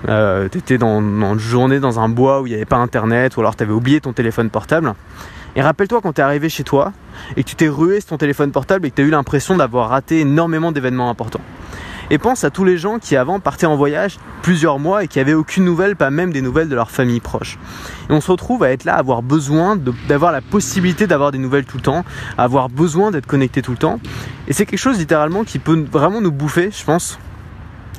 euh, 0.08 0.48
t'étais 0.48 0.78
dans, 0.78 1.02
dans, 1.02 1.32
une 1.32 1.40
journée 1.40 1.80
dans 1.80 1.98
un 1.98 2.08
bois 2.08 2.40
où 2.40 2.46
il 2.46 2.50
n'y 2.50 2.54
avait 2.54 2.66
pas 2.66 2.76
internet, 2.76 3.36
ou 3.36 3.40
alors 3.40 3.56
t'avais 3.56 3.72
oublié 3.72 4.00
ton 4.00 4.12
téléphone 4.12 4.48
portable. 4.48 4.94
Et 5.56 5.60
rappelle-toi 5.60 6.00
quand 6.00 6.12
t'es 6.12 6.22
arrivé 6.22 6.48
chez 6.48 6.62
toi 6.62 6.92
et 7.36 7.42
que 7.42 7.48
tu 7.48 7.56
t'es 7.56 7.66
rué 7.66 8.00
sur 8.00 8.10
ton 8.10 8.18
téléphone 8.18 8.52
portable 8.52 8.86
et 8.86 8.90
que 8.92 8.94
t'as 8.94 9.02
eu 9.02 9.10
l'impression 9.10 9.56
d'avoir 9.56 9.88
raté 9.88 10.20
énormément 10.20 10.70
d'événements 10.70 11.10
importants. 11.10 11.40
Et 12.10 12.18
pense 12.18 12.44
à 12.44 12.50
tous 12.50 12.64
les 12.64 12.78
gens 12.78 12.98
qui 12.98 13.16
avant 13.16 13.40
partaient 13.40 13.66
en 13.66 13.76
voyage 13.76 14.18
plusieurs 14.42 14.78
mois 14.78 15.02
et 15.02 15.08
qui 15.08 15.18
avaient 15.18 15.34
aucune 15.34 15.64
nouvelle, 15.64 15.96
pas 15.96 16.10
même 16.10 16.32
des 16.32 16.40
nouvelles 16.40 16.68
de 16.68 16.74
leur 16.74 16.90
famille 16.90 17.20
proche. 17.20 17.58
Et 18.08 18.12
on 18.12 18.20
se 18.20 18.30
retrouve 18.30 18.62
à 18.62 18.70
être 18.70 18.84
là, 18.84 18.94
à 18.94 18.98
avoir 18.98 19.22
besoin 19.22 19.76
d'avoir 20.08 20.30
la 20.30 20.40
possibilité 20.40 21.08
d'avoir 21.08 21.32
des 21.32 21.38
nouvelles 21.38 21.64
tout 21.64 21.78
le 21.78 21.82
temps, 21.82 22.04
avoir 22.38 22.68
besoin 22.68 23.10
d'être 23.10 23.26
connecté 23.26 23.60
tout 23.60 23.72
le 23.72 23.76
temps. 23.76 23.98
Et 24.46 24.52
c'est 24.52 24.66
quelque 24.66 24.78
chose 24.78 24.98
littéralement 24.98 25.42
qui 25.42 25.58
peut 25.58 25.84
vraiment 25.90 26.20
nous 26.20 26.30
bouffer, 26.30 26.70
je 26.70 26.84
pense, 26.84 27.18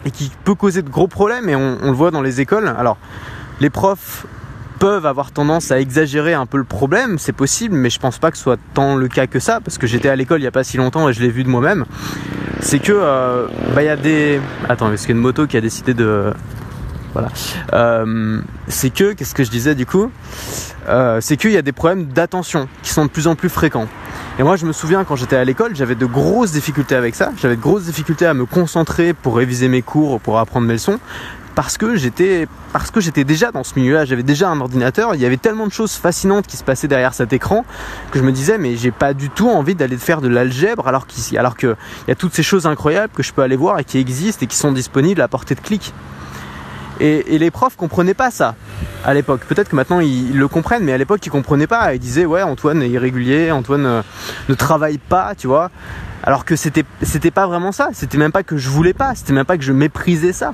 et 0.05 0.11
qui 0.11 0.31
peut 0.45 0.55
causer 0.55 0.81
de 0.83 0.89
gros 0.89 1.07
problèmes. 1.07 1.49
Et 1.49 1.55
on, 1.55 1.77
le 1.81 1.91
voit 1.91 2.11
dans 2.11 2.21
les 2.21 2.39
écoles. 2.39 2.73
Alors, 2.77 2.97
les 3.59 3.69
profs 3.69 4.25
peuvent 4.79 5.05
avoir 5.05 5.31
tendance 5.31 5.71
à 5.71 5.81
exagérer 5.81 6.33
un 6.33 6.45
peu 6.45 6.57
le 6.57 6.63
problème, 6.63 7.17
c'est 7.17 7.33
possible, 7.33 7.75
mais 7.75 7.89
je 7.89 7.99
pense 7.99 8.19
pas 8.19 8.31
que 8.31 8.37
ce 8.37 8.43
soit 8.43 8.59
tant 8.73 8.95
le 8.95 9.07
cas 9.07 9.27
que 9.27 9.39
ça, 9.39 9.59
parce 9.59 9.77
que 9.77 9.87
j'étais 9.87 10.07
à 10.07 10.15
l'école 10.15 10.39
il 10.39 10.43
y 10.43 10.47
a 10.47 10.51
pas 10.51 10.63
si 10.63 10.77
longtemps 10.77 11.09
et 11.09 11.13
je 11.13 11.21
l'ai 11.21 11.31
vu 11.31 11.43
de 11.43 11.49
moi-même. 11.49 11.85
C'est 12.61 12.79
que 12.79 12.91
euh, 12.93 13.47
bah 13.75 13.83
il 13.83 13.85
y 13.85 13.89
a 13.89 13.95
des. 13.95 14.39
Attends, 14.67 14.91
est-ce 14.91 15.03
qu'il 15.03 15.15
y 15.15 15.17
a 15.17 15.17
une 15.17 15.21
moto 15.21 15.47
qui 15.47 15.57
a 15.57 15.61
décidé 15.61 15.93
de. 15.93 16.33
Voilà. 17.13 17.29
Euh, 17.73 18.41
c'est 18.67 18.91
que, 18.91 19.13
qu'est-ce 19.13 19.33
que 19.33 19.43
je 19.43 19.49
disais 19.49 19.75
du 19.75 19.85
coup? 19.85 20.11
Euh, 20.87 21.19
C'est 21.21 21.37
qu'il 21.37 21.51
y 21.51 21.57
a 21.57 21.61
des 21.61 21.71
problèmes 21.71 22.05
d'attention 22.05 22.67
qui 22.83 22.91
sont 22.91 23.05
de 23.05 23.09
plus 23.09 23.27
en 23.27 23.35
plus 23.35 23.49
fréquents. 23.49 23.87
Et 24.39 24.43
moi, 24.43 24.55
je 24.55 24.65
me 24.65 24.71
souviens 24.71 25.03
quand 25.03 25.15
j'étais 25.15 25.35
à 25.35 25.43
l'école, 25.43 25.75
j'avais 25.75 25.95
de 25.95 26.05
grosses 26.05 26.51
difficultés 26.51 26.95
avec 26.95 27.15
ça. 27.15 27.31
J'avais 27.41 27.55
de 27.55 27.61
grosses 27.61 27.85
difficultés 27.85 28.27
à 28.27 28.35
me 28.35 28.45
concentrer 28.45 29.13
pour 29.13 29.37
réviser 29.37 29.67
mes 29.67 29.81
cours, 29.81 30.19
pour 30.19 30.37
apprendre 30.37 30.67
mes 30.67 30.73
leçons, 30.73 30.99
parce 31.57 31.79
que 31.79 31.95
j'étais 31.95 32.47
parce 32.71 32.91
que 32.91 33.01
j'étais 33.01 33.23
déjà 33.23 33.51
dans 33.51 33.63
ce 33.63 33.79
milieu-là, 33.79 34.05
j'avais 34.05 34.21
déjà 34.21 34.47
un 34.47 34.61
ordinateur, 34.61 35.15
il 35.15 35.21
y 35.21 35.25
avait 35.25 35.37
tellement 35.37 35.65
de 35.65 35.71
choses 35.71 35.93
fascinantes 35.93 36.45
qui 36.45 36.55
se 36.55 36.63
passaient 36.63 36.87
derrière 36.87 37.15
cet 37.15 37.33
écran 37.33 37.65
que 38.11 38.19
je 38.19 38.23
me 38.23 38.31
disais 38.31 38.59
mais 38.59 38.75
j'ai 38.75 38.91
pas 38.91 39.15
du 39.15 39.31
tout 39.31 39.49
envie 39.49 39.73
d'aller 39.73 39.97
faire 39.97 40.21
de 40.21 40.27
l'algèbre 40.27 40.87
alors 40.87 41.07
qu'il 41.07 41.35
alors 41.35 41.57
que 41.57 41.75
il 42.05 42.09
y 42.09 42.11
a 42.11 42.15
toutes 42.15 42.35
ces 42.35 42.43
choses 42.43 42.67
incroyables 42.67 43.11
que 43.11 43.23
je 43.23 43.33
peux 43.33 43.41
aller 43.41 43.55
voir 43.55 43.79
et 43.79 43.83
qui 43.83 43.97
existent 43.97 44.43
et 44.43 44.47
qui 44.47 44.55
sont 44.55 44.71
disponibles 44.71 45.19
à 45.19 45.27
portée 45.27 45.55
de 45.55 45.59
clic. 45.59 45.95
Et, 46.99 47.39
les 47.39 47.49
profs 47.49 47.75
comprenaient 47.75 48.13
pas 48.13 48.29
ça 48.29 48.53
à 49.03 49.15
l'époque. 49.15 49.41
Peut-être 49.47 49.69
que 49.69 49.75
maintenant 49.75 49.99
ils, 49.99 50.37
le 50.37 50.47
comprennent, 50.47 50.83
mais 50.83 50.93
à 50.93 50.97
l'époque 50.99 51.25
ils 51.25 51.31
comprenaient 51.31 51.65
pas. 51.65 51.95
Ils 51.95 51.99
disaient 51.99 52.25
ouais 52.25 52.43
Antoine 52.43 52.83
est 52.83 52.89
irrégulier, 52.89 53.49
Antoine 53.51 53.85
euh, 53.87 54.01
ne 54.47 54.53
travaille 54.53 54.99
pas, 54.99 55.33
tu 55.35 55.47
vois. 55.47 55.71
Alors 56.23 56.45
que 56.45 56.55
c'était 56.55 56.85
c'était 57.01 57.31
pas 57.31 57.47
vraiment 57.47 57.71
ça. 57.71 57.89
C'était 57.93 58.19
même 58.19 58.31
pas 58.31 58.43
que 58.43 58.57
je 58.57 58.69
voulais 58.69 58.93
pas. 58.93 59.15
C'était 59.15 59.33
même 59.33 59.45
pas 59.45 59.57
que 59.57 59.63
je 59.63 59.73
méprisais 59.73 60.33
ça. 60.33 60.53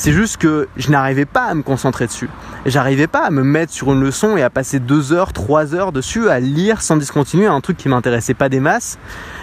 C'est 0.00 0.12
juste 0.12 0.38
que 0.38 0.66
je 0.78 0.90
n'arrivais 0.90 1.26
pas 1.26 1.42
à 1.42 1.54
me 1.54 1.62
concentrer 1.62 2.06
dessus. 2.06 2.30
J'arrivais 2.64 3.06
pas 3.06 3.26
à 3.26 3.30
me 3.30 3.42
mettre 3.42 3.70
sur 3.70 3.92
une 3.92 4.00
leçon 4.00 4.38
et 4.38 4.42
à 4.42 4.48
passer 4.48 4.80
deux 4.80 5.12
heures, 5.12 5.34
trois 5.34 5.74
heures 5.74 5.92
dessus 5.92 6.30
à 6.30 6.40
lire 6.40 6.80
sans 6.80 6.96
discontinuer 6.96 7.44
un 7.44 7.60
truc 7.60 7.76
qui 7.76 7.90
m'intéressait 7.90 8.32
pas 8.32 8.48
des 8.48 8.60
masses 8.60 8.98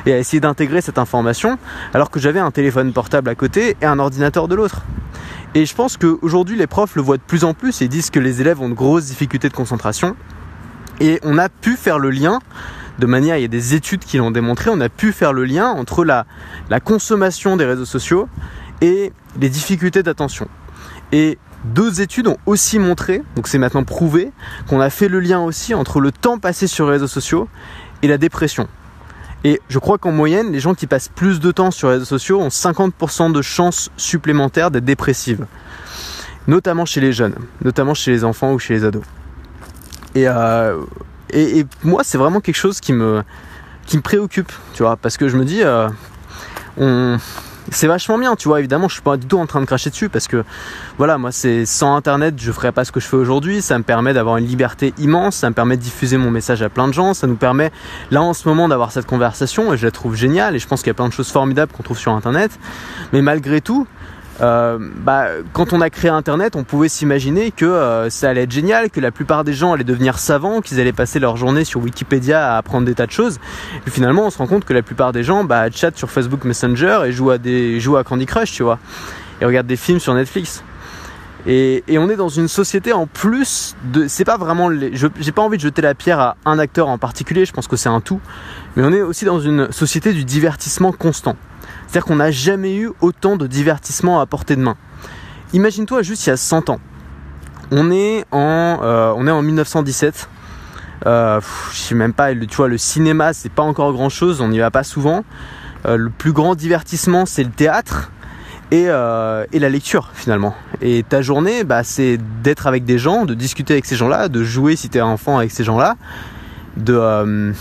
et 0.07 0.13
à 0.13 0.17
essayer 0.17 0.39
d'intégrer 0.39 0.81
cette 0.81 0.97
information 0.97 1.59
alors 1.93 2.09
que 2.09 2.19
j'avais 2.19 2.39
un 2.39 2.49
téléphone 2.49 2.91
portable 2.91 3.29
à 3.29 3.35
côté 3.35 3.77
et 3.83 3.85
un 3.85 3.99
ordinateur 3.99 4.47
de 4.47 4.55
l'autre. 4.55 4.81
Et 5.53 5.67
je 5.67 5.75
pense 5.75 5.95
qu'aujourd'hui 5.95 6.57
les 6.57 6.65
profs 6.65 6.95
le 6.95 7.03
voient 7.03 7.17
de 7.17 7.21
plus 7.21 7.43
en 7.43 7.53
plus 7.53 7.83
et 7.83 7.87
disent 7.87 8.09
que 8.09 8.19
les 8.19 8.41
élèves 8.41 8.59
ont 8.59 8.69
de 8.69 8.73
grosses 8.73 9.05
difficultés 9.05 9.49
de 9.49 9.53
concentration. 9.53 10.15
Et 10.99 11.19
on 11.21 11.37
a 11.37 11.49
pu 11.49 11.75
faire 11.75 11.99
le 11.99 12.09
lien 12.09 12.39
de 12.97 13.05
manière, 13.05 13.37
il 13.37 13.41
y 13.43 13.45
a 13.45 13.47
des 13.47 13.75
études 13.75 14.03
qui 14.03 14.17
l'ont 14.17 14.31
démontré, 14.31 14.71
on 14.71 14.81
a 14.81 14.89
pu 14.89 15.11
faire 15.11 15.31
le 15.31 15.45
lien 15.45 15.67
entre 15.67 16.03
la, 16.03 16.25
la 16.71 16.79
consommation 16.79 17.55
des 17.55 17.65
réseaux 17.65 17.85
sociaux 17.85 18.27
et 18.81 19.11
les 19.39 19.49
difficultés 19.49 20.03
d'attention. 20.03 20.47
Et 21.11 21.37
deux 21.65 22.01
études 22.01 22.27
ont 22.27 22.37
aussi 22.45 22.79
montré, 22.79 23.21
donc 23.35 23.47
c'est 23.47 23.57
maintenant 23.57 23.83
prouvé, 23.83 24.31
qu'on 24.67 24.79
a 24.79 24.89
fait 24.89 25.07
le 25.07 25.19
lien 25.19 25.39
aussi 25.41 25.73
entre 25.73 25.99
le 25.99 26.11
temps 26.11 26.37
passé 26.37 26.67
sur 26.67 26.85
les 26.85 26.93
réseaux 26.93 27.07
sociaux 27.07 27.47
et 28.01 28.07
la 28.07 28.17
dépression. 28.17 28.67
Et 29.43 29.61
je 29.69 29.79
crois 29.79 29.97
qu'en 29.97 30.11
moyenne, 30.11 30.51
les 30.51 30.59
gens 30.59 30.73
qui 30.73 30.87
passent 30.87 31.09
plus 31.09 31.39
de 31.39 31.51
temps 31.51 31.71
sur 31.71 31.87
les 31.87 31.95
réseaux 31.95 32.05
sociaux 32.05 32.41
ont 32.41 32.49
50% 32.49 33.31
de 33.31 33.41
chances 33.41 33.89
supplémentaires 33.97 34.71
d'être 34.71 34.85
dépressives. 34.85 35.45
Notamment 36.47 36.85
chez 36.85 37.01
les 37.01 37.11
jeunes, 37.11 37.35
notamment 37.63 37.93
chez 37.93 38.11
les 38.11 38.23
enfants 38.23 38.53
ou 38.53 38.59
chez 38.59 38.73
les 38.73 38.85
ados. 38.85 39.03
Et, 40.15 40.27
euh, 40.27 40.81
et, 41.31 41.65
moi, 41.83 42.03
c'est 42.03 42.17
vraiment 42.17 42.39
quelque 42.39 42.55
chose 42.55 42.79
qui 42.79 42.93
me, 42.93 43.23
qui 43.85 43.97
me 43.97 44.01
préoccupe, 44.01 44.51
tu 44.73 44.83
vois, 44.83 44.95
parce 44.95 45.17
que 45.17 45.27
je 45.27 45.37
me 45.37 45.45
dis, 45.45 45.61
euh, 45.61 45.89
on, 46.77 47.17
c'est 47.71 47.87
vachement 47.87 48.17
bien, 48.17 48.35
tu 48.35 48.47
vois. 48.47 48.59
Évidemment, 48.59 48.87
je 48.87 48.93
suis 48.93 49.01
pas 49.01 49.17
du 49.17 49.27
tout 49.27 49.39
en 49.39 49.45
train 49.45 49.59
de 49.59 49.65
cracher 49.65 49.89
dessus 49.89 50.09
parce 50.09 50.27
que, 50.27 50.43
voilà, 50.97 51.17
moi, 51.17 51.31
c'est 51.31 51.65
sans 51.65 51.95
Internet, 51.95 52.35
je 52.37 52.51
ferais 52.51 52.71
pas 52.71 52.85
ce 52.85 52.91
que 52.91 52.99
je 52.99 53.07
fais 53.07 53.17
aujourd'hui. 53.17 53.61
Ça 53.61 53.77
me 53.77 53.83
permet 53.83 54.13
d'avoir 54.13 54.37
une 54.37 54.45
liberté 54.45 54.93
immense, 54.97 55.37
ça 55.37 55.49
me 55.49 55.55
permet 55.55 55.77
de 55.77 55.81
diffuser 55.81 56.17
mon 56.17 56.31
message 56.31 56.61
à 56.61 56.69
plein 56.69 56.87
de 56.87 56.93
gens, 56.93 57.13
ça 57.13 57.27
nous 57.27 57.35
permet, 57.35 57.71
là, 58.11 58.21
en 58.21 58.33
ce 58.33 58.47
moment, 58.47 58.67
d'avoir 58.67 58.91
cette 58.91 59.05
conversation 59.05 59.73
et 59.73 59.77
je 59.77 59.85
la 59.85 59.91
trouve 59.91 60.15
géniale 60.15 60.55
et 60.55 60.59
je 60.59 60.67
pense 60.67 60.81
qu'il 60.81 60.89
y 60.89 60.91
a 60.91 60.95
plein 60.95 61.07
de 61.07 61.13
choses 61.13 61.31
formidables 61.31 61.71
qu'on 61.71 61.83
trouve 61.83 61.99
sur 61.99 62.11
Internet. 62.11 62.51
Mais 63.13 63.21
malgré 63.21 63.61
tout, 63.61 63.87
euh, 64.41 64.77
bah, 64.79 65.27
quand 65.53 65.73
on 65.73 65.81
a 65.81 65.89
créé 65.89 66.11
Internet, 66.11 66.55
on 66.55 66.63
pouvait 66.63 66.89
s'imaginer 66.89 67.51
que 67.51 67.65
euh, 67.65 68.09
ça 68.09 68.29
allait 68.29 68.43
être 68.43 68.51
génial, 68.51 68.89
que 68.89 68.99
la 68.99 69.11
plupart 69.11 69.43
des 69.43 69.53
gens 69.53 69.73
allaient 69.73 69.83
devenir 69.83 70.19
savants, 70.19 70.61
qu'ils 70.61 70.79
allaient 70.79 70.93
passer 70.93 71.19
leur 71.19 71.37
journée 71.37 71.63
sur 71.63 71.81
Wikipédia 71.81 72.53
à 72.53 72.57
apprendre 72.57 72.85
des 72.85 72.95
tas 72.95 73.07
de 73.07 73.11
choses. 73.11 73.39
Et 73.87 73.89
finalement, 73.89 74.27
on 74.27 74.29
se 74.29 74.37
rend 74.37 74.47
compte 74.47 74.65
que 74.65 74.73
la 74.73 74.83
plupart 74.83 75.11
des 75.11 75.23
gens 75.23 75.43
bah, 75.43 75.65
sur 75.71 76.11
Facebook 76.11 76.43
Messenger 76.43 77.01
et 77.05 77.11
jouent 77.11 77.31
à, 77.97 78.03
Candy 78.03 78.25
Crush, 78.25 78.51
tu 78.51 78.63
vois, 78.63 78.79
et 79.41 79.45
regardent 79.45 79.67
des 79.67 79.75
films 79.75 79.99
sur 79.99 80.13
Netflix. 80.13 80.63
Et, 81.45 81.83
on 81.91 82.09
est 82.09 82.17
dans 82.17 82.29
une 82.29 82.49
société 82.49 82.91
en 82.91 83.07
plus 83.07 83.75
de. 83.85 84.07
C'est 84.07 84.25
pas 84.25 84.37
vraiment. 84.37 84.67
Les, 84.67 84.91
j'ai 84.93 85.31
pas 85.31 85.41
envie 85.41 85.55
de 85.55 85.61
jeter 85.61 85.81
la 85.81 85.95
pierre 85.95 86.19
à 86.19 86.35
un 86.45 86.59
acteur 86.59 86.89
en 86.89 86.97
particulier, 86.97 87.45
je 87.45 87.53
pense 87.53 87.67
que 87.67 87.77
c'est 87.77 87.87
un 87.87 88.01
tout. 88.01 88.19
Mais 88.75 88.83
on 88.83 88.91
est 88.91 89.01
aussi 89.01 89.23
dans 89.23 89.39
une 89.39 89.71
société 89.71 90.11
du 90.11 90.25
divertissement 90.25 90.91
constant. 90.91 91.37
C'est-à-dire 91.87 92.05
qu'on 92.05 92.17
n'a 92.17 92.31
jamais 92.31 92.75
eu 92.75 92.91
autant 93.01 93.37
de 93.37 93.47
divertissement 93.47 94.19
à 94.19 94.25
portée 94.25 94.55
de 94.55 94.61
main. 94.61 94.75
Imagine-toi 95.53 96.01
juste 96.01 96.25
il 96.25 96.29
y 96.29 96.33
a 96.33 96.37
100 96.37 96.69
ans. 96.69 96.79
On 97.71 97.91
est 97.91 98.25
en, 98.31 98.79
euh, 98.81 99.13
on 99.15 99.25
est 99.27 99.31
en 99.31 99.41
1917. 99.41 100.29
Euh, 101.05 101.39
je 101.71 101.77
sais 101.77 101.95
même 101.95 102.13
pas, 102.13 102.33
tu 102.33 102.55
vois, 102.55 102.67
le 102.67 102.77
cinéma, 102.77 103.31
c'est 103.33 103.51
pas 103.51 103.63
encore 103.63 103.93
grand 103.93 104.09
chose, 104.09 104.41
on 104.41 104.49
n'y 104.49 104.59
va 104.59 104.71
pas 104.71 104.83
souvent. 104.83 105.23
Euh, 105.85 105.95
le 105.95 106.09
plus 106.09 106.33
grand 106.33 106.55
divertissement, 106.55 107.25
c'est 107.25 107.43
le 107.43 107.51
théâtre 107.51 108.11
et, 108.71 108.83
et, 108.83 109.59
la 109.59 109.69
lecture 109.69 110.11
finalement. 110.13 110.53
Et 110.81 111.03
ta 111.07 111.21
journée, 111.21 111.63
bah, 111.63 111.83
c'est 111.85 112.19
d'être 112.43 112.67
avec 112.67 112.83
des 112.83 112.97
gens, 112.97 113.23
de 113.23 113.33
discuter 113.33 113.73
avec 113.73 113.85
ces 113.85 113.95
gens-là, 113.95 114.27
de 114.27 114.43
jouer 114.43 114.75
si 114.75 114.89
t'es 114.89 114.99
enfant 114.99 115.37
avec 115.37 115.51
ces 115.51 115.63
gens-là, 115.63 115.95
de 116.75 117.53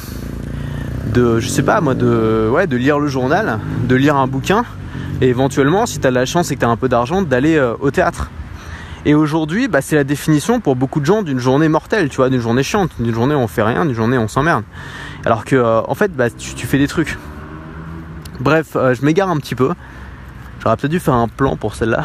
de, 1.12 1.40
je 1.40 1.48
sais 1.48 1.62
pas 1.62 1.80
moi, 1.80 1.94
de, 1.94 2.48
ouais, 2.52 2.66
de 2.66 2.76
lire 2.76 2.98
le 2.98 3.08
journal, 3.08 3.58
de 3.86 3.94
lire 3.94 4.16
un 4.16 4.26
bouquin, 4.26 4.64
et 5.20 5.28
éventuellement, 5.28 5.86
si 5.86 5.98
tu 5.98 6.06
as 6.06 6.10
la 6.10 6.26
chance 6.26 6.50
et 6.50 6.56
que 6.56 6.60
tu 6.60 6.66
as 6.66 6.68
un 6.68 6.76
peu 6.76 6.88
d'argent, 6.88 7.22
d'aller 7.22 7.56
euh, 7.56 7.74
au 7.80 7.90
théâtre. 7.90 8.30
Et 9.04 9.14
aujourd'hui, 9.14 9.68
bah, 9.68 9.80
c'est 9.80 9.96
la 9.96 10.04
définition 10.04 10.60
pour 10.60 10.76
beaucoup 10.76 11.00
de 11.00 11.06
gens 11.06 11.22
d'une 11.22 11.38
journée 11.38 11.68
mortelle, 11.68 12.08
tu 12.08 12.16
vois, 12.16 12.28
d'une 12.28 12.40
journée 12.40 12.62
chiante, 12.62 12.90
d'une 12.98 13.14
journée 13.14 13.34
où 13.34 13.38
on 13.38 13.46
fait 13.46 13.62
rien, 13.62 13.86
d'une 13.86 13.94
journée 13.94 14.18
où 14.18 14.22
on 14.22 14.28
s'emmerde. 14.28 14.64
Alors 15.24 15.44
que, 15.44 15.56
euh, 15.56 15.80
en 15.86 15.94
fait, 15.94 16.14
bah, 16.14 16.28
tu, 16.28 16.66
fais 16.66 16.78
des 16.78 16.88
trucs. 16.88 17.16
Bref, 18.40 18.76
euh, 18.76 18.94
je 18.94 19.04
m'égare 19.04 19.30
un 19.30 19.36
petit 19.36 19.54
peu. 19.54 19.70
J'aurais 20.60 20.76
peut-être 20.76 20.90
dû 20.90 21.00
faire 21.00 21.14
un 21.14 21.28
plan 21.28 21.56
pour 21.56 21.76
celle-là. 21.76 22.04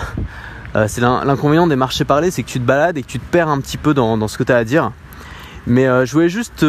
c'est 0.87 1.01
l'inconvénient 1.01 1.67
des 1.67 1.75
marchés 1.75 2.05
parlés, 2.05 2.31
c'est 2.31 2.43
que 2.43 2.49
tu 2.49 2.59
te 2.59 2.65
balades 2.65 2.97
et 2.97 3.01
que 3.01 3.07
tu 3.07 3.19
te 3.19 3.25
perds 3.31 3.49
un 3.49 3.59
petit 3.59 3.77
peu 3.77 3.93
dans, 3.93 4.27
ce 4.27 4.37
que 4.37 4.43
tu 4.43 4.51
as 4.51 4.57
à 4.57 4.63
dire. 4.63 4.91
Mais 5.65 5.85
je 6.05 6.11
voulais 6.11 6.29
juste 6.29 6.63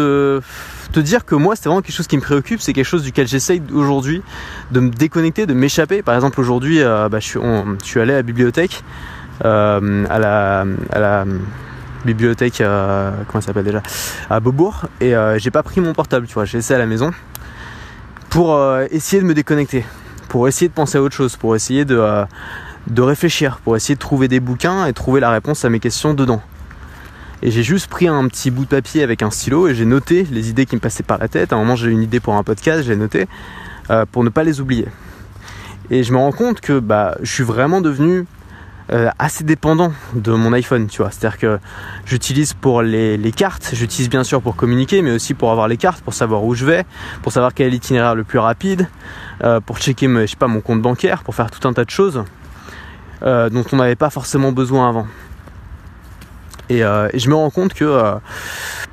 te 0.92 1.00
dire 1.00 1.24
que 1.24 1.34
moi, 1.34 1.56
c'est 1.56 1.68
vraiment 1.68 1.82
quelque 1.82 1.94
chose 1.94 2.06
qui 2.06 2.16
me 2.16 2.22
préoccupe, 2.22 2.60
c'est 2.60 2.72
quelque 2.72 2.86
chose 2.86 3.02
duquel 3.02 3.26
j'essaye 3.26 3.62
aujourd'hui 3.72 4.22
de 4.70 4.80
me 4.80 4.90
déconnecter, 4.90 5.46
de 5.46 5.54
m'échapper. 5.54 6.02
Par 6.02 6.14
exemple, 6.14 6.40
aujourd'hui, 6.40 6.82
euh, 6.82 7.08
bah, 7.08 7.18
je, 7.20 7.26
suis, 7.82 8.00
allé 8.00 8.12
à 8.12 8.16
la 8.16 8.22
bibliothèque, 8.22 8.84
euh, 9.44 10.04
à, 10.08 10.18
la, 10.18 11.24
bibliothèque, 12.04 12.60
euh, 12.60 13.10
comment 13.28 13.40
s'appelle 13.40 13.64
déjà, 13.64 13.82
à 14.30 14.40
Beaubourg, 14.40 14.86
et 15.00 15.14
j'ai 15.36 15.50
pas 15.50 15.62
pris 15.62 15.80
mon 15.80 15.92
portable, 15.92 16.26
tu 16.26 16.34
vois, 16.34 16.44
j'ai 16.44 16.58
laissé 16.58 16.74
à 16.74 16.78
la 16.78 16.86
maison 16.86 17.12
pour 18.28 18.58
essayer 18.90 19.20
de 19.20 19.26
me 19.26 19.34
déconnecter, 19.34 19.84
pour 20.28 20.48
essayer 20.48 20.68
de 20.68 20.74
penser 20.74 20.98
à 20.98 21.02
autre 21.02 21.14
chose, 21.14 21.36
pour 21.36 21.54
essayer 21.54 21.84
de, 21.84 22.24
de 22.86 23.02
réfléchir, 23.02 23.58
pour 23.62 23.76
essayer 23.76 23.94
de 23.94 24.00
trouver 24.00 24.28
des 24.28 24.40
bouquins 24.40 24.86
et 24.86 24.92
trouver 24.92 25.20
la 25.20 25.30
réponse 25.30 25.64
à 25.64 25.70
mes 25.70 25.80
questions 25.80 26.14
dedans. 26.14 26.42
Et 27.44 27.50
j'ai 27.50 27.64
juste 27.64 27.88
pris 27.88 28.06
un 28.06 28.28
petit 28.28 28.52
bout 28.52 28.64
de 28.64 28.68
papier 28.68 29.02
avec 29.02 29.20
un 29.20 29.30
stylo 29.30 29.66
et 29.66 29.74
j'ai 29.74 29.84
noté 29.84 30.24
les 30.30 30.48
idées 30.48 30.64
qui 30.64 30.76
me 30.76 30.80
passaient 30.80 31.02
par 31.02 31.18
la 31.18 31.26
tête. 31.26 31.52
À 31.52 31.56
un 31.56 31.58
moment, 31.58 31.74
j'ai 31.74 31.90
une 31.90 32.02
idée 32.02 32.20
pour 32.20 32.34
un 32.34 32.44
podcast, 32.44 32.84
j'ai 32.84 32.94
noté 32.94 33.26
euh, 33.90 34.06
pour 34.10 34.22
ne 34.22 34.28
pas 34.28 34.44
les 34.44 34.60
oublier. 34.60 34.86
Et 35.90 36.04
je 36.04 36.12
me 36.12 36.18
rends 36.18 36.30
compte 36.30 36.60
que 36.60 36.78
bah, 36.78 37.16
je 37.20 37.32
suis 37.32 37.42
vraiment 37.42 37.80
devenu 37.80 38.26
euh, 38.92 39.10
assez 39.18 39.42
dépendant 39.42 39.92
de 40.14 40.30
mon 40.30 40.52
iPhone, 40.52 40.86
tu 40.86 41.02
vois. 41.02 41.10
C'est-à-dire 41.10 41.36
que 41.36 41.58
j'utilise 42.06 42.54
pour 42.54 42.80
les, 42.80 43.32
cartes, 43.36 43.70
j'utilise 43.72 44.08
bien 44.08 44.22
sûr 44.22 44.40
pour 44.40 44.54
communiquer, 44.54 45.02
mais 45.02 45.10
aussi 45.10 45.34
pour 45.34 45.50
avoir 45.50 45.66
les 45.66 45.76
cartes, 45.76 46.00
pour 46.04 46.14
savoir 46.14 46.44
où 46.44 46.54
je 46.54 46.64
vais, 46.64 46.84
pour 47.22 47.32
savoir 47.32 47.54
quel 47.54 47.66
est 47.66 47.70
l'itinéraire 47.70 48.14
le 48.14 48.22
plus 48.22 48.38
rapide, 48.38 48.86
euh, 49.42 49.58
pour 49.58 49.78
checker 49.78 50.06
mon 50.06 50.60
compte 50.60 50.80
bancaire, 50.80 51.24
pour 51.24 51.34
faire 51.34 51.50
tout 51.50 51.66
un 51.66 51.72
tas 51.72 51.84
de 51.84 51.90
choses 51.90 52.22
dont 53.24 53.64
on 53.70 53.76
n'avait 53.76 53.94
pas 53.94 54.10
forcément 54.10 54.50
besoin 54.50 54.88
avant. 54.88 55.06
Euh, 56.80 57.08
et, 57.12 57.18
je 57.18 57.28
me 57.28 57.34
rends 57.34 57.50
compte 57.50 57.74
que 57.74 57.84
euh, 57.84 58.14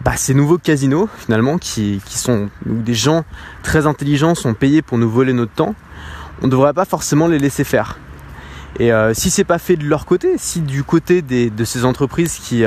bah, 0.04 0.14
ces 0.16 0.34
nouveaux 0.34 0.58
casinos, 0.58 1.10
finalement, 1.18 1.58
qui, 1.58 2.02
sont 2.08 2.50
où 2.68 2.82
des 2.82 2.94
gens 2.94 3.24
très 3.64 3.88
intelligents 3.88 4.36
sont 4.36 4.54
payés 4.54 4.82
pour 4.82 4.98
nous 4.98 5.10
voler 5.10 5.34
notre 5.34 5.54
temps, 5.54 5.76
on 6.42 6.48
ne 6.48 6.52
devrait 6.52 6.74
pas 6.74 6.86
forcément 6.86 7.28
les 7.28 7.40
laisser 7.40 7.64
faire. 7.64 7.98
Et 8.80 8.92
euh, 8.92 9.14
si 9.14 9.30
c'est 9.30 9.44
pas 9.44 9.58
fait 9.58 9.76
de 9.76 9.86
leur 9.86 10.06
côté, 10.06 10.36
si 10.38 10.62
du 10.62 10.84
côté 10.84 11.22
de 11.22 11.64
ces 11.64 11.86
entreprises 11.86 12.36
qui, 12.36 12.64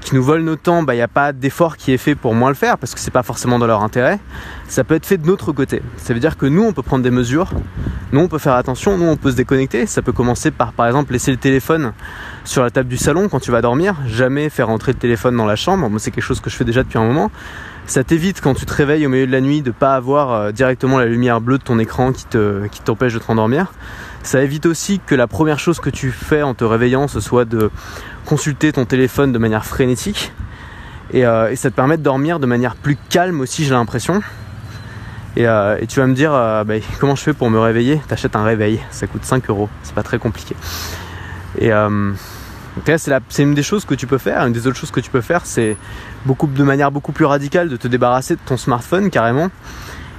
qui 0.00 0.14
nous 0.14 0.22
volent 0.22 0.44
notre 0.44 0.62
temps, 0.62 0.80
il 0.80 0.86
bah, 0.86 0.94
n'y 0.94 1.02
a 1.02 1.08
pas 1.08 1.32
d'effort 1.32 1.76
qui 1.76 1.92
est 1.92 1.98
fait 1.98 2.14
pour 2.14 2.34
moins 2.34 2.48
le 2.48 2.54
faire 2.54 2.78
parce 2.78 2.94
que 2.94 3.00
c'est 3.00 3.10
pas 3.10 3.22
forcément 3.22 3.58
dans 3.58 3.66
leur 3.66 3.82
intérêt. 3.82 4.18
Ça 4.68 4.84
peut 4.84 4.94
être 4.94 5.06
fait 5.06 5.18
de 5.18 5.26
notre 5.26 5.52
côté. 5.52 5.82
Ça 5.96 6.14
veut 6.14 6.20
dire 6.20 6.36
que 6.36 6.46
nous, 6.46 6.62
on 6.62 6.72
peut 6.72 6.82
prendre 6.82 7.02
des 7.02 7.10
mesures, 7.10 7.50
nous, 8.12 8.20
on 8.20 8.28
peut 8.28 8.38
faire 8.38 8.54
attention, 8.54 8.98
nous, 8.98 9.06
on 9.06 9.16
peut 9.16 9.30
se 9.30 9.36
déconnecter. 9.36 9.86
Ça 9.86 10.02
peut 10.02 10.12
commencer 10.12 10.50
par, 10.50 10.72
par 10.72 10.86
exemple, 10.86 11.12
laisser 11.12 11.30
le 11.30 11.36
téléphone 11.36 11.92
sur 12.50 12.64
la 12.64 12.70
table 12.70 12.88
du 12.88 12.96
salon 12.96 13.28
quand 13.28 13.38
tu 13.38 13.52
vas 13.52 13.62
dormir, 13.62 13.94
jamais 14.08 14.50
faire 14.50 14.66
rentrer 14.66 14.90
le 14.90 14.98
téléphone 14.98 15.36
dans 15.36 15.46
la 15.46 15.54
chambre. 15.54 15.88
Moi, 15.88 16.00
c'est 16.00 16.10
quelque 16.10 16.24
chose 16.24 16.40
que 16.40 16.50
je 16.50 16.56
fais 16.56 16.64
déjà 16.64 16.82
depuis 16.82 16.98
un 16.98 17.04
moment. 17.04 17.30
Ça 17.86 18.02
t'évite 18.02 18.40
quand 18.40 18.54
tu 18.54 18.66
te 18.66 18.74
réveilles 18.74 19.06
au 19.06 19.08
milieu 19.08 19.28
de 19.28 19.30
la 19.30 19.40
nuit 19.40 19.62
de 19.62 19.70
pas 19.70 19.94
avoir 19.94 20.32
euh, 20.32 20.50
directement 20.50 20.98
la 20.98 21.06
lumière 21.06 21.40
bleue 21.40 21.58
de 21.58 21.62
ton 21.62 21.78
écran 21.78 22.10
qui 22.10 22.24
te 22.24 22.66
qui 22.66 22.80
t'empêche 22.80 23.14
de 23.14 23.20
te 23.20 23.26
rendormir. 23.26 23.72
Ça 24.24 24.42
évite 24.42 24.66
aussi 24.66 25.00
que 25.06 25.14
la 25.14 25.28
première 25.28 25.60
chose 25.60 25.78
que 25.78 25.90
tu 25.90 26.10
fais 26.10 26.42
en 26.42 26.54
te 26.54 26.64
réveillant 26.64 27.06
ce 27.06 27.20
soit 27.20 27.44
de 27.44 27.70
consulter 28.26 28.72
ton 28.72 28.84
téléphone 28.84 29.30
de 29.30 29.38
manière 29.38 29.64
frénétique. 29.64 30.32
Et, 31.12 31.24
euh, 31.24 31.54
ça 31.54 31.70
te 31.70 31.76
permet 31.76 31.98
de 31.98 32.02
dormir 32.02 32.40
de 32.40 32.46
manière 32.46 32.74
plus 32.74 32.98
calme 33.10 33.40
aussi, 33.40 33.64
j'ai 33.64 33.74
l'impression. 33.74 34.22
Et, 35.36 35.46
euh, 35.46 35.78
tu 35.88 36.00
vas 36.00 36.08
me 36.08 36.14
dire, 36.14 36.32
bah, 36.32 36.74
comment 36.98 37.14
je 37.14 37.22
fais 37.22 37.32
pour 37.32 37.48
me 37.48 37.60
réveiller? 37.60 38.00
T'achètes 38.08 38.34
un 38.34 38.42
réveil, 38.42 38.80
ça 38.90 39.06
coûte 39.06 39.24
5 39.24 39.48
euros, 39.50 39.68
c'est 39.84 39.94
pas 39.94 40.02
très 40.02 40.18
compliqué. 40.18 40.56
Et 41.58 41.70
c'est 42.86 43.42
une 43.42 43.54
des 43.54 43.62
choses 43.62 43.84
que 43.84 43.94
tu 43.94 44.06
peux 44.06 44.18
faire. 44.18 44.46
Une 44.46 44.52
des 44.52 44.66
autres 44.66 44.76
choses 44.76 44.90
que 44.90 45.00
tu 45.00 45.10
peux 45.10 45.20
faire, 45.20 45.46
c'est 45.46 45.76
beaucoup 46.26 46.46
de 46.46 46.62
manière 46.62 46.90
beaucoup 46.90 47.12
plus 47.12 47.24
radicale 47.24 47.68
de 47.68 47.76
te 47.76 47.88
débarrasser 47.88 48.34
de 48.34 48.40
ton 48.44 48.56
smartphone 48.56 49.10
carrément 49.10 49.50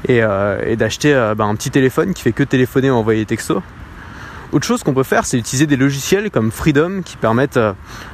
et, 0.07 0.21
euh, 0.21 0.75
d'acheter 0.75 1.13
euh, 1.13 1.35
bah, 1.35 1.45
un 1.45 1.55
petit 1.55 1.71
téléphone 1.71 2.13
qui 2.13 2.21
fait 2.21 2.31
que 2.31 2.43
téléphoner 2.43 2.89
ou 2.89 2.95
envoyer 2.95 3.21
des 3.21 3.25
textos. 3.25 3.61
Autre 4.51 4.65
chose 4.65 4.83
qu'on 4.83 4.93
peut 4.93 5.03
faire, 5.03 5.25
c'est 5.25 5.37
utiliser 5.37 5.65
des 5.65 5.77
logiciels 5.77 6.29
comme 6.29 6.51
Freedom 6.51 7.01
qui 7.03 7.15
permettent 7.15 7.57
euh, 7.57 7.73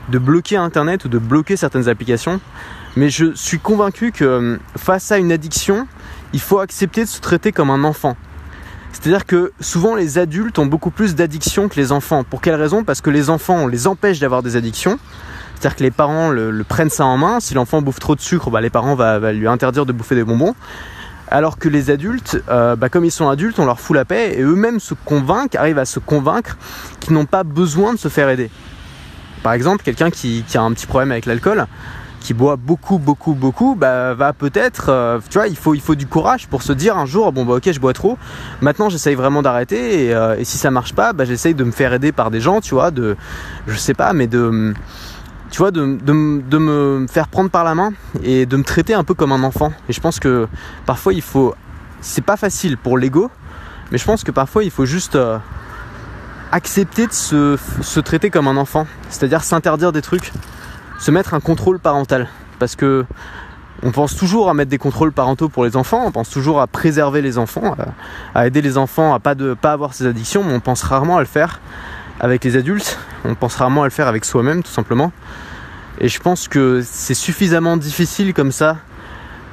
de 0.09 0.19
bloquer 0.19 0.57
Internet 0.57 1.05
ou 1.05 1.09
de 1.09 1.17
bloquer 1.17 1.57
certaines 1.57 1.89
applications. 1.89 2.39
Mais 2.95 3.09
je 3.09 3.33
suis 3.33 3.59
convaincu 3.59 4.11
que 4.11 4.59
face 4.75 5.11
à 5.11 5.17
une 5.17 5.31
addiction, 5.31 5.87
il 6.33 6.39
faut 6.39 6.59
accepter 6.59 7.03
de 7.03 7.09
se 7.09 7.21
traiter 7.21 7.51
comme 7.51 7.69
un 7.69 7.83
enfant. 7.83 8.15
C'est-à-dire 8.91 9.25
que 9.25 9.51
souvent 9.59 9.95
les 9.95 10.17
adultes 10.17 10.59
ont 10.59 10.65
beaucoup 10.65 10.91
plus 10.91 11.15
d'addictions 11.15 11.69
que 11.69 11.75
les 11.75 11.91
enfants. 11.91 12.23
Pour 12.23 12.41
quelle 12.41 12.55
raison? 12.55 12.83
Parce 12.83 13.01
que 13.01 13.09
les 13.09 13.29
enfants, 13.29 13.57
on 13.57 13.67
les 13.67 13.87
empêche 13.87 14.19
d'avoir 14.19 14.43
des 14.43 14.55
addictions. 14.55 14.99
C'est-à-dire 15.55 15.75
que 15.75 15.83
les 15.83 15.91
parents 15.91 16.29
le, 16.29 16.63
prennent 16.63 16.89
ça 16.89 17.05
en 17.05 17.17
main. 17.17 17.39
Si 17.39 17.53
l'enfant 17.53 17.81
bouffe 17.81 17.99
trop 17.99 18.15
de 18.15 18.21
sucre, 18.21 18.49
bah, 18.49 18.61
les 18.61 18.69
parents 18.69 18.95
vont 18.95 19.31
lui 19.31 19.47
interdire 19.47 19.85
de 19.85 19.91
bouffer 19.91 20.15
des 20.15 20.23
bonbons. 20.23 20.55
Alors 21.29 21.57
que 21.57 21.67
les 21.67 21.89
adultes, 21.89 22.41
euh, 22.49 22.75
bah, 22.75 22.89
comme 22.89 23.03
ils 23.03 23.11
sont 23.11 23.27
adultes, 23.27 23.59
on 23.59 23.65
leur 23.65 23.79
fout 23.79 23.95
la 23.95 24.05
paix 24.05 24.35
et 24.37 24.41
eux-mêmes 24.41 24.79
se 24.79 24.93
convainquent, 24.93 25.55
arrivent 25.55 25.79
à 25.79 25.85
se 25.85 25.99
convaincre 25.99 26.57
qu'ils 26.99 27.13
n'ont 27.13 27.25
pas 27.25 27.43
besoin 27.43 27.93
de 27.93 27.99
se 27.99 28.07
faire 28.07 28.29
aider. 28.29 28.49
Par 29.43 29.53
exemple, 29.53 29.83
quelqu'un 29.83 30.09
qui, 30.09 30.43
qui, 30.47 30.57
a 30.57 30.61
un 30.61 30.71
petit 30.71 30.87
problème 30.87 31.11
avec 31.11 31.25
l'alcool, 31.25 31.67
qui 32.19 32.33
boit 32.33 32.55
beaucoup, 32.55 32.97
beaucoup, 32.97 33.33
beaucoup, 33.33 33.75
bah, 33.75 34.13
va 34.13 34.33
peut-être, 34.33 34.89
euh, 34.89 35.19
tu 35.29 35.37
vois, 35.37 35.47
il 35.47 35.55
faut, 35.55 35.95
du 35.95 36.07
courage 36.07 36.47
pour 36.47 36.61
se 36.61 36.73
dire 36.73 36.97
un 36.97 37.05
jour, 37.05 37.31
bon 37.31 37.45
bah 37.45 37.55
ok, 37.55 37.71
je 37.71 37.79
bois 37.79 37.93
trop. 37.93 38.17
Maintenant, 38.61 38.89
j'essaye 38.89 39.15
vraiment 39.15 39.41
d'arrêter 39.41 40.05
et, 40.05 40.13
euh, 40.13 40.37
et, 40.37 40.43
si 40.43 40.57
ça 40.57 40.71
marche 40.71 40.93
pas, 40.93 41.13
bah, 41.13 41.25
j'essaye 41.25 41.53
de 41.53 41.63
me 41.63 41.71
faire 41.71 41.93
aider 41.93 42.11
par 42.11 42.31
des 42.31 42.41
gens, 42.41 42.61
tu 42.61 42.73
vois, 42.73 42.91
de, 42.91 43.15
je 43.67 43.77
sais 43.77 43.93
pas, 43.93 44.13
mais 44.13 44.27
de, 44.27 44.73
tu 45.51 45.59
vois, 45.59 45.71
de, 45.71 45.83
me 45.83 47.07
faire 47.07 47.27
prendre 47.27 47.49
par 47.49 47.63
la 47.63 47.75
main 47.75 47.93
et 48.23 48.45
de 48.45 48.57
me 48.57 48.63
traiter 48.63 48.93
un 48.93 49.03
peu 49.03 49.13
comme 49.13 49.31
un 49.31 49.43
enfant. 49.43 49.71
Et 49.89 49.93
je 49.93 50.01
pense 50.01 50.19
que 50.19 50.47
parfois 50.85 51.13
il 51.13 51.21
faut, 51.21 51.55
c'est 52.01 52.23
pas 52.23 52.37
facile 52.37 52.77
pour 52.77 52.97
l'ego, 52.97 53.31
mais 53.91 53.97
je 53.97 54.05
pense 54.05 54.23
que 54.23 54.31
parfois 54.31 54.63
il 54.63 54.71
faut 54.71 54.85
juste 54.85 55.15
euh, 55.15 55.37
accepter 56.51 57.07
de 57.07 57.13
se 57.13 57.99
traiter 57.99 58.29
comme 58.29 58.47
un 58.47 58.57
enfant, 58.57 58.87
c'est-à-dire 59.09 59.43
s'interdire 59.43 59.91
des 59.91 60.01
trucs 60.01 60.31
se 60.99 61.11
mettre 61.11 61.33
un 61.33 61.39
contrôle 61.39 61.79
parental. 61.79 62.27
Parce 62.59 62.75
que 62.75 63.05
on 63.83 63.91
pense 63.91 64.15
toujours 64.15 64.49
à 64.49 64.53
mettre 64.53 64.71
des 64.71 64.79
contrôles 64.79 65.11
parentaux 65.11 65.49
pour 65.49 65.63
les 65.63 65.77
enfants, 65.77 66.03
on 66.05 66.11
pense 66.11 66.29
toujours 66.29 66.61
à 66.61 66.67
préserver 66.67 67.21
les 67.21 67.37
enfants, 67.37 67.75
à, 68.33 68.47
aider 68.47 68.61
les 68.61 68.77
enfants 68.77 69.13
à 69.13 69.19
pas 69.19 69.35
pas 69.35 69.71
avoir 69.71 69.93
ces 69.93 70.07
addictions, 70.07 70.43
mais 70.43 70.53
on 70.53 70.59
pense 70.59 70.81
rarement 70.81 71.17
à 71.17 71.19
le 71.19 71.27
faire 71.27 71.59
avec 72.19 72.43
les 72.43 72.55
adultes, 72.55 72.97
on 73.23 73.35
pense 73.35 73.55
rarement 73.55 73.83
à 73.83 73.85
le 73.85 73.91
faire 73.91 74.07
avec 74.07 74.25
soi-même 74.25 74.63
tout 74.63 74.71
simplement. 74.71 75.11
Et 75.99 76.09
je 76.09 76.19
pense 76.19 76.47
que 76.47 76.81
c'est 76.83 77.13
suffisamment 77.13 77.77
difficile 77.77 78.33
comme 78.33 78.51
ça 78.51 78.77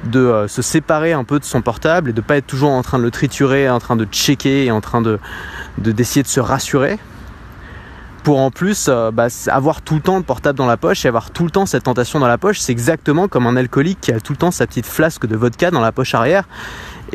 de 0.05 0.19
euh, 0.19 0.47
se 0.47 0.61
séparer 0.61 1.13
un 1.13 1.23
peu 1.23 1.39
de 1.39 1.45
son 1.45 1.61
portable 1.61 2.11
et 2.11 2.13
de 2.13 2.21
pas 2.21 2.37
être 2.37 2.45
toujours 2.45 2.71
en 2.71 2.81
train 2.81 2.99
de 2.99 3.03
le 3.03 3.11
triturer, 3.11 3.69
en 3.69 3.79
train 3.79 3.95
de 3.95 4.05
checker 4.05 4.65
et 4.65 4.71
en 4.71 4.81
train 4.81 5.01
de 5.01 5.19
d'essayer 5.77 6.23
de 6.23 6.27
se 6.27 6.39
rassurer 6.39 6.97
pour 8.25 8.39
en 8.39 8.49
plus 8.49 8.87
euh, 8.89 9.11
bah, 9.11 9.27
avoir 9.49 9.83
tout 9.83 9.93
le 9.93 10.01
temps 10.01 10.17
le 10.17 10.23
portable 10.23 10.57
dans 10.57 10.65
la 10.65 10.77
poche 10.77 11.05
et 11.05 11.07
avoir 11.07 11.29
tout 11.29 11.43
le 11.43 11.51
temps 11.51 11.67
cette 11.67 11.83
tentation 11.83 12.19
dans 12.19 12.27
la 12.27 12.39
poche. 12.39 12.59
C'est 12.59 12.71
exactement 12.71 13.27
comme 13.27 13.45
un 13.45 13.55
alcoolique 13.55 14.01
qui 14.01 14.11
a 14.11 14.19
tout 14.19 14.33
le 14.33 14.37
temps 14.37 14.49
sa 14.49 14.65
petite 14.65 14.87
flasque 14.87 15.27
de 15.27 15.35
vodka 15.35 15.69
dans 15.69 15.79
la 15.79 15.91
poche 15.91 16.15
arrière. 16.15 16.47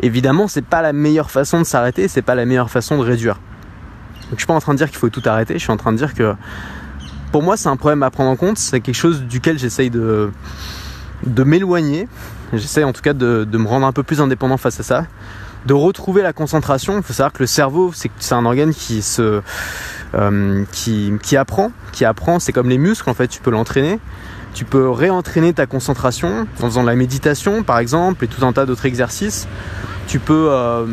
Évidemment, 0.01 0.47
c'est 0.47 0.63
pas 0.63 0.81
la 0.81 0.93
meilleure 0.93 1.29
façon 1.29 1.59
de 1.59 1.65
s'arrêter, 1.65 2.07
c'est 2.07 2.21
pas 2.21 2.33
la 2.33 2.45
meilleure 2.45 2.71
façon 2.71 2.97
de 2.97 3.03
réduire. 3.03 3.35
Donc 4.29 4.35
je 4.35 4.37
suis 4.37 4.45
pas 4.47 4.53
en 4.53 4.61
train 4.61 4.71
de 4.71 4.77
dire 4.77 4.87
qu'il 4.87 4.97
faut 4.97 5.09
tout 5.09 5.21
arrêter, 5.25 5.55
je 5.55 5.59
suis 5.59 5.71
en 5.73 5.75
train 5.75 5.91
de 5.91 5.97
dire 5.97 6.13
que 6.13 6.33
pour 7.33 7.43
moi 7.43 7.57
c'est 7.57 7.67
un 7.67 7.75
problème 7.75 8.03
à 8.03 8.09
prendre 8.09 8.29
en 8.29 8.37
compte, 8.37 8.57
c'est 8.57 8.79
quelque 8.79 8.95
chose 8.95 9.23
duquel 9.23 9.59
j'essaye 9.59 9.89
de, 9.89 10.31
de 11.25 11.43
m'éloigner, 11.43 12.07
j'essaye 12.53 12.85
en 12.85 12.93
tout 12.93 13.01
cas 13.01 13.11
de, 13.11 13.43
de 13.43 13.57
me 13.57 13.67
rendre 13.67 13.85
un 13.85 13.91
peu 13.91 14.03
plus 14.03 14.21
indépendant 14.21 14.55
face 14.55 14.79
à 14.79 14.83
ça, 14.83 15.05
de 15.65 15.73
retrouver 15.73 16.21
la 16.21 16.31
concentration. 16.31 16.95
Il 16.95 17.03
faut 17.03 17.11
savoir 17.11 17.33
que 17.33 17.43
le 17.43 17.47
cerveau, 17.47 17.91
c'est 17.93 18.33
un 18.33 18.45
organe 18.45 18.73
qui 18.73 19.01
se 19.01 19.41
euh, 20.13 20.65
qui, 20.73 21.37
apprend, 21.37 21.71
qui 21.93 22.03
apprend. 22.03 22.39
C'est 22.39 22.51
comme 22.51 22.69
les 22.69 22.77
muscles 22.77 23.09
en 23.09 23.13
fait. 23.13 23.27
Tu 23.27 23.39
peux 23.39 23.51
l'entraîner. 23.51 23.99
Tu 24.53 24.65
peux 24.65 24.89
réentraîner 24.89 25.53
ta 25.53 25.65
concentration 25.65 26.45
en 26.61 26.65
faisant 26.65 26.81
de 26.81 26.87
la 26.87 26.95
méditation 26.95 27.63
par 27.63 27.79
exemple 27.79 28.25
et 28.25 28.27
tout 28.27 28.45
un 28.45 28.51
tas 28.51 28.65
d'autres 28.65 28.85
exercices. 28.85 29.47
Tu 30.07 30.19
peux 30.19 30.47
euh, 30.49 30.85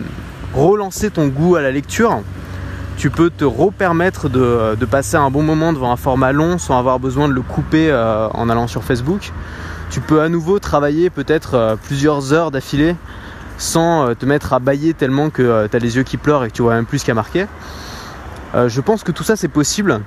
relancer 0.55 1.11
ton 1.11 1.27
goût 1.27 1.57
à 1.57 1.63
la 1.63 1.73
lecture. 1.73 2.21
Tu 2.97 3.11
peux 3.11 3.31
te 3.31 3.45
repermettre 3.45 4.29
de, 4.29 4.77
de, 4.77 4.85
passer 4.85 5.17
un 5.17 5.31
bon 5.31 5.43
moment 5.43 5.73
devant 5.73 5.93
un 5.93 5.97
format 5.97 6.33
long 6.33 6.59
sans 6.59 6.79
avoir 6.79 6.99
besoin 6.99 7.29
de 7.29 7.33
le 7.33 7.43
couper 7.43 7.91
euh, 7.91 8.29
en 8.29 8.49
allant 8.49 8.69
sur 8.69 8.85
Facebook. 8.85 9.33
Tu 9.91 10.01
peux 10.01 10.21
à 10.21 10.29
nouveau 10.29 10.61
travailler 10.61 11.11
peut-être 11.11 11.77
plusieurs 11.85 12.33
heures 12.33 12.51
d'affilée 12.51 12.95
sans 13.57 14.15
te 14.15 14.27
mettre 14.27 14.53
à 14.53 14.59
bailler 14.59 14.95
tellement 14.95 15.31
que 15.31 15.67
tu 15.67 15.77
as 15.77 15.81
les 15.81 15.97
yeux 15.97 16.03
qui 16.03 16.19
pleurent 16.19 16.45
et 16.45 16.49
que 16.49 16.55
tu 16.55 16.63
vois 16.63 16.75
même 16.75 16.87
plus 16.87 17.09
a 17.09 17.15
marqué. 17.15 17.47
Euh, 18.55 18.69
je 18.69 18.81
pense 18.81 19.03
que 19.03 19.13
tout 19.13 19.25
ça 19.25 19.37
c'est 19.37 19.49
possible 19.49 20.01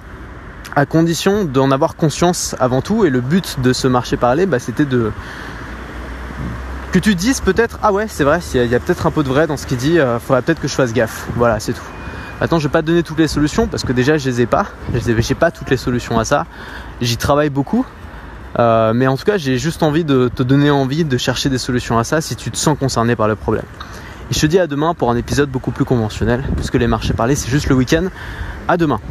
à 0.75 0.85
condition 0.85 1.43
d'en 1.43 1.71
avoir 1.71 1.95
conscience 1.95 2.55
avant 2.59 2.81
tout 2.81 3.05
et 3.05 3.09
le 3.09 3.21
but 3.21 3.59
de 3.61 3.73
ce 3.73 3.87
marché 3.87 4.17
parler 4.17 4.45
bah, 4.45 4.57
c'était 4.57 4.85
de 4.85 5.11
que 6.91 6.99
tu 6.99 7.13
dises 7.13 7.41
peut-être 7.41 7.77
ah 7.83 7.91
ouais 7.93 8.07
c'est 8.07 8.23
vrai 8.23 8.39
il 8.53 8.65
y 8.65 8.75
a, 8.75 8.79
peut-être 8.79 9.05
un 9.05 9.11
peu 9.11 9.23
de 9.23 9.27
vrai 9.27 9.47
dans 9.47 9.57
ce 9.57 9.67
qu'il 9.67 9.77
dit 9.77 9.95
il 9.95 10.17
faudrait 10.19 10.41
peut-être 10.41 10.61
que 10.61 10.67
je 10.67 10.73
fasse 10.73 10.93
gaffe 10.93 11.27
voilà 11.35 11.59
c'est 11.59 11.73
tout 11.73 11.83
Maintenant, 12.41 12.57
je 12.57 12.67
vais 12.67 12.71
pas 12.71 12.81
te 12.81 12.87
donner 12.87 13.03
toutes 13.03 13.19
les 13.19 13.27
solutions 13.27 13.67
parce 13.67 13.83
que 13.83 13.93
déjà, 13.93 14.17
je 14.17 14.27
les 14.27 14.41
ai 14.41 14.45
pas. 14.47 14.65
Je 14.95 15.11
n'ai 15.11 15.35
pas 15.35 15.51
toutes 15.51 15.69
les 15.69 15.77
solutions 15.77 16.17
à 16.17 16.25
ça. 16.25 16.47
J'y 16.99 17.15
travaille 17.15 17.51
beaucoup. 17.51 17.85
Euh, 18.57 18.93
mais 18.95 19.05
en 19.05 19.15
tout 19.15 19.25
cas, 19.25 19.37
j'ai 19.37 19.59
juste 19.59 19.83
envie 19.83 20.03
de 20.03 20.27
te 20.27 20.41
donner 20.41 20.71
envie 20.71 21.05
de 21.05 21.17
chercher 21.17 21.49
des 21.49 21.59
solutions 21.59 21.99
à 21.99 22.03
ça 22.03 22.19
si 22.19 22.35
tu 22.35 22.49
te 22.49 22.57
sens 22.57 22.77
concerné 22.77 23.15
par 23.15 23.27
le 23.27 23.35
problème. 23.35 23.63
Et 24.31 24.33
je 24.33 24.39
te 24.39 24.45
dis 24.45 24.59
à 24.59 24.65
demain 24.65 24.93
pour 24.93 25.11
un 25.11 25.17
épisode 25.17 25.49
beaucoup 25.49 25.71
plus 25.71 25.83
conventionnel, 25.83 26.41
puisque 26.55 26.75
les 26.75 26.87
marchés 26.87 27.11
parlés, 27.11 27.35
c'est 27.35 27.49
juste 27.49 27.67
le 27.67 27.75
week-end. 27.75 28.05
À 28.69 28.77
demain. 28.77 29.01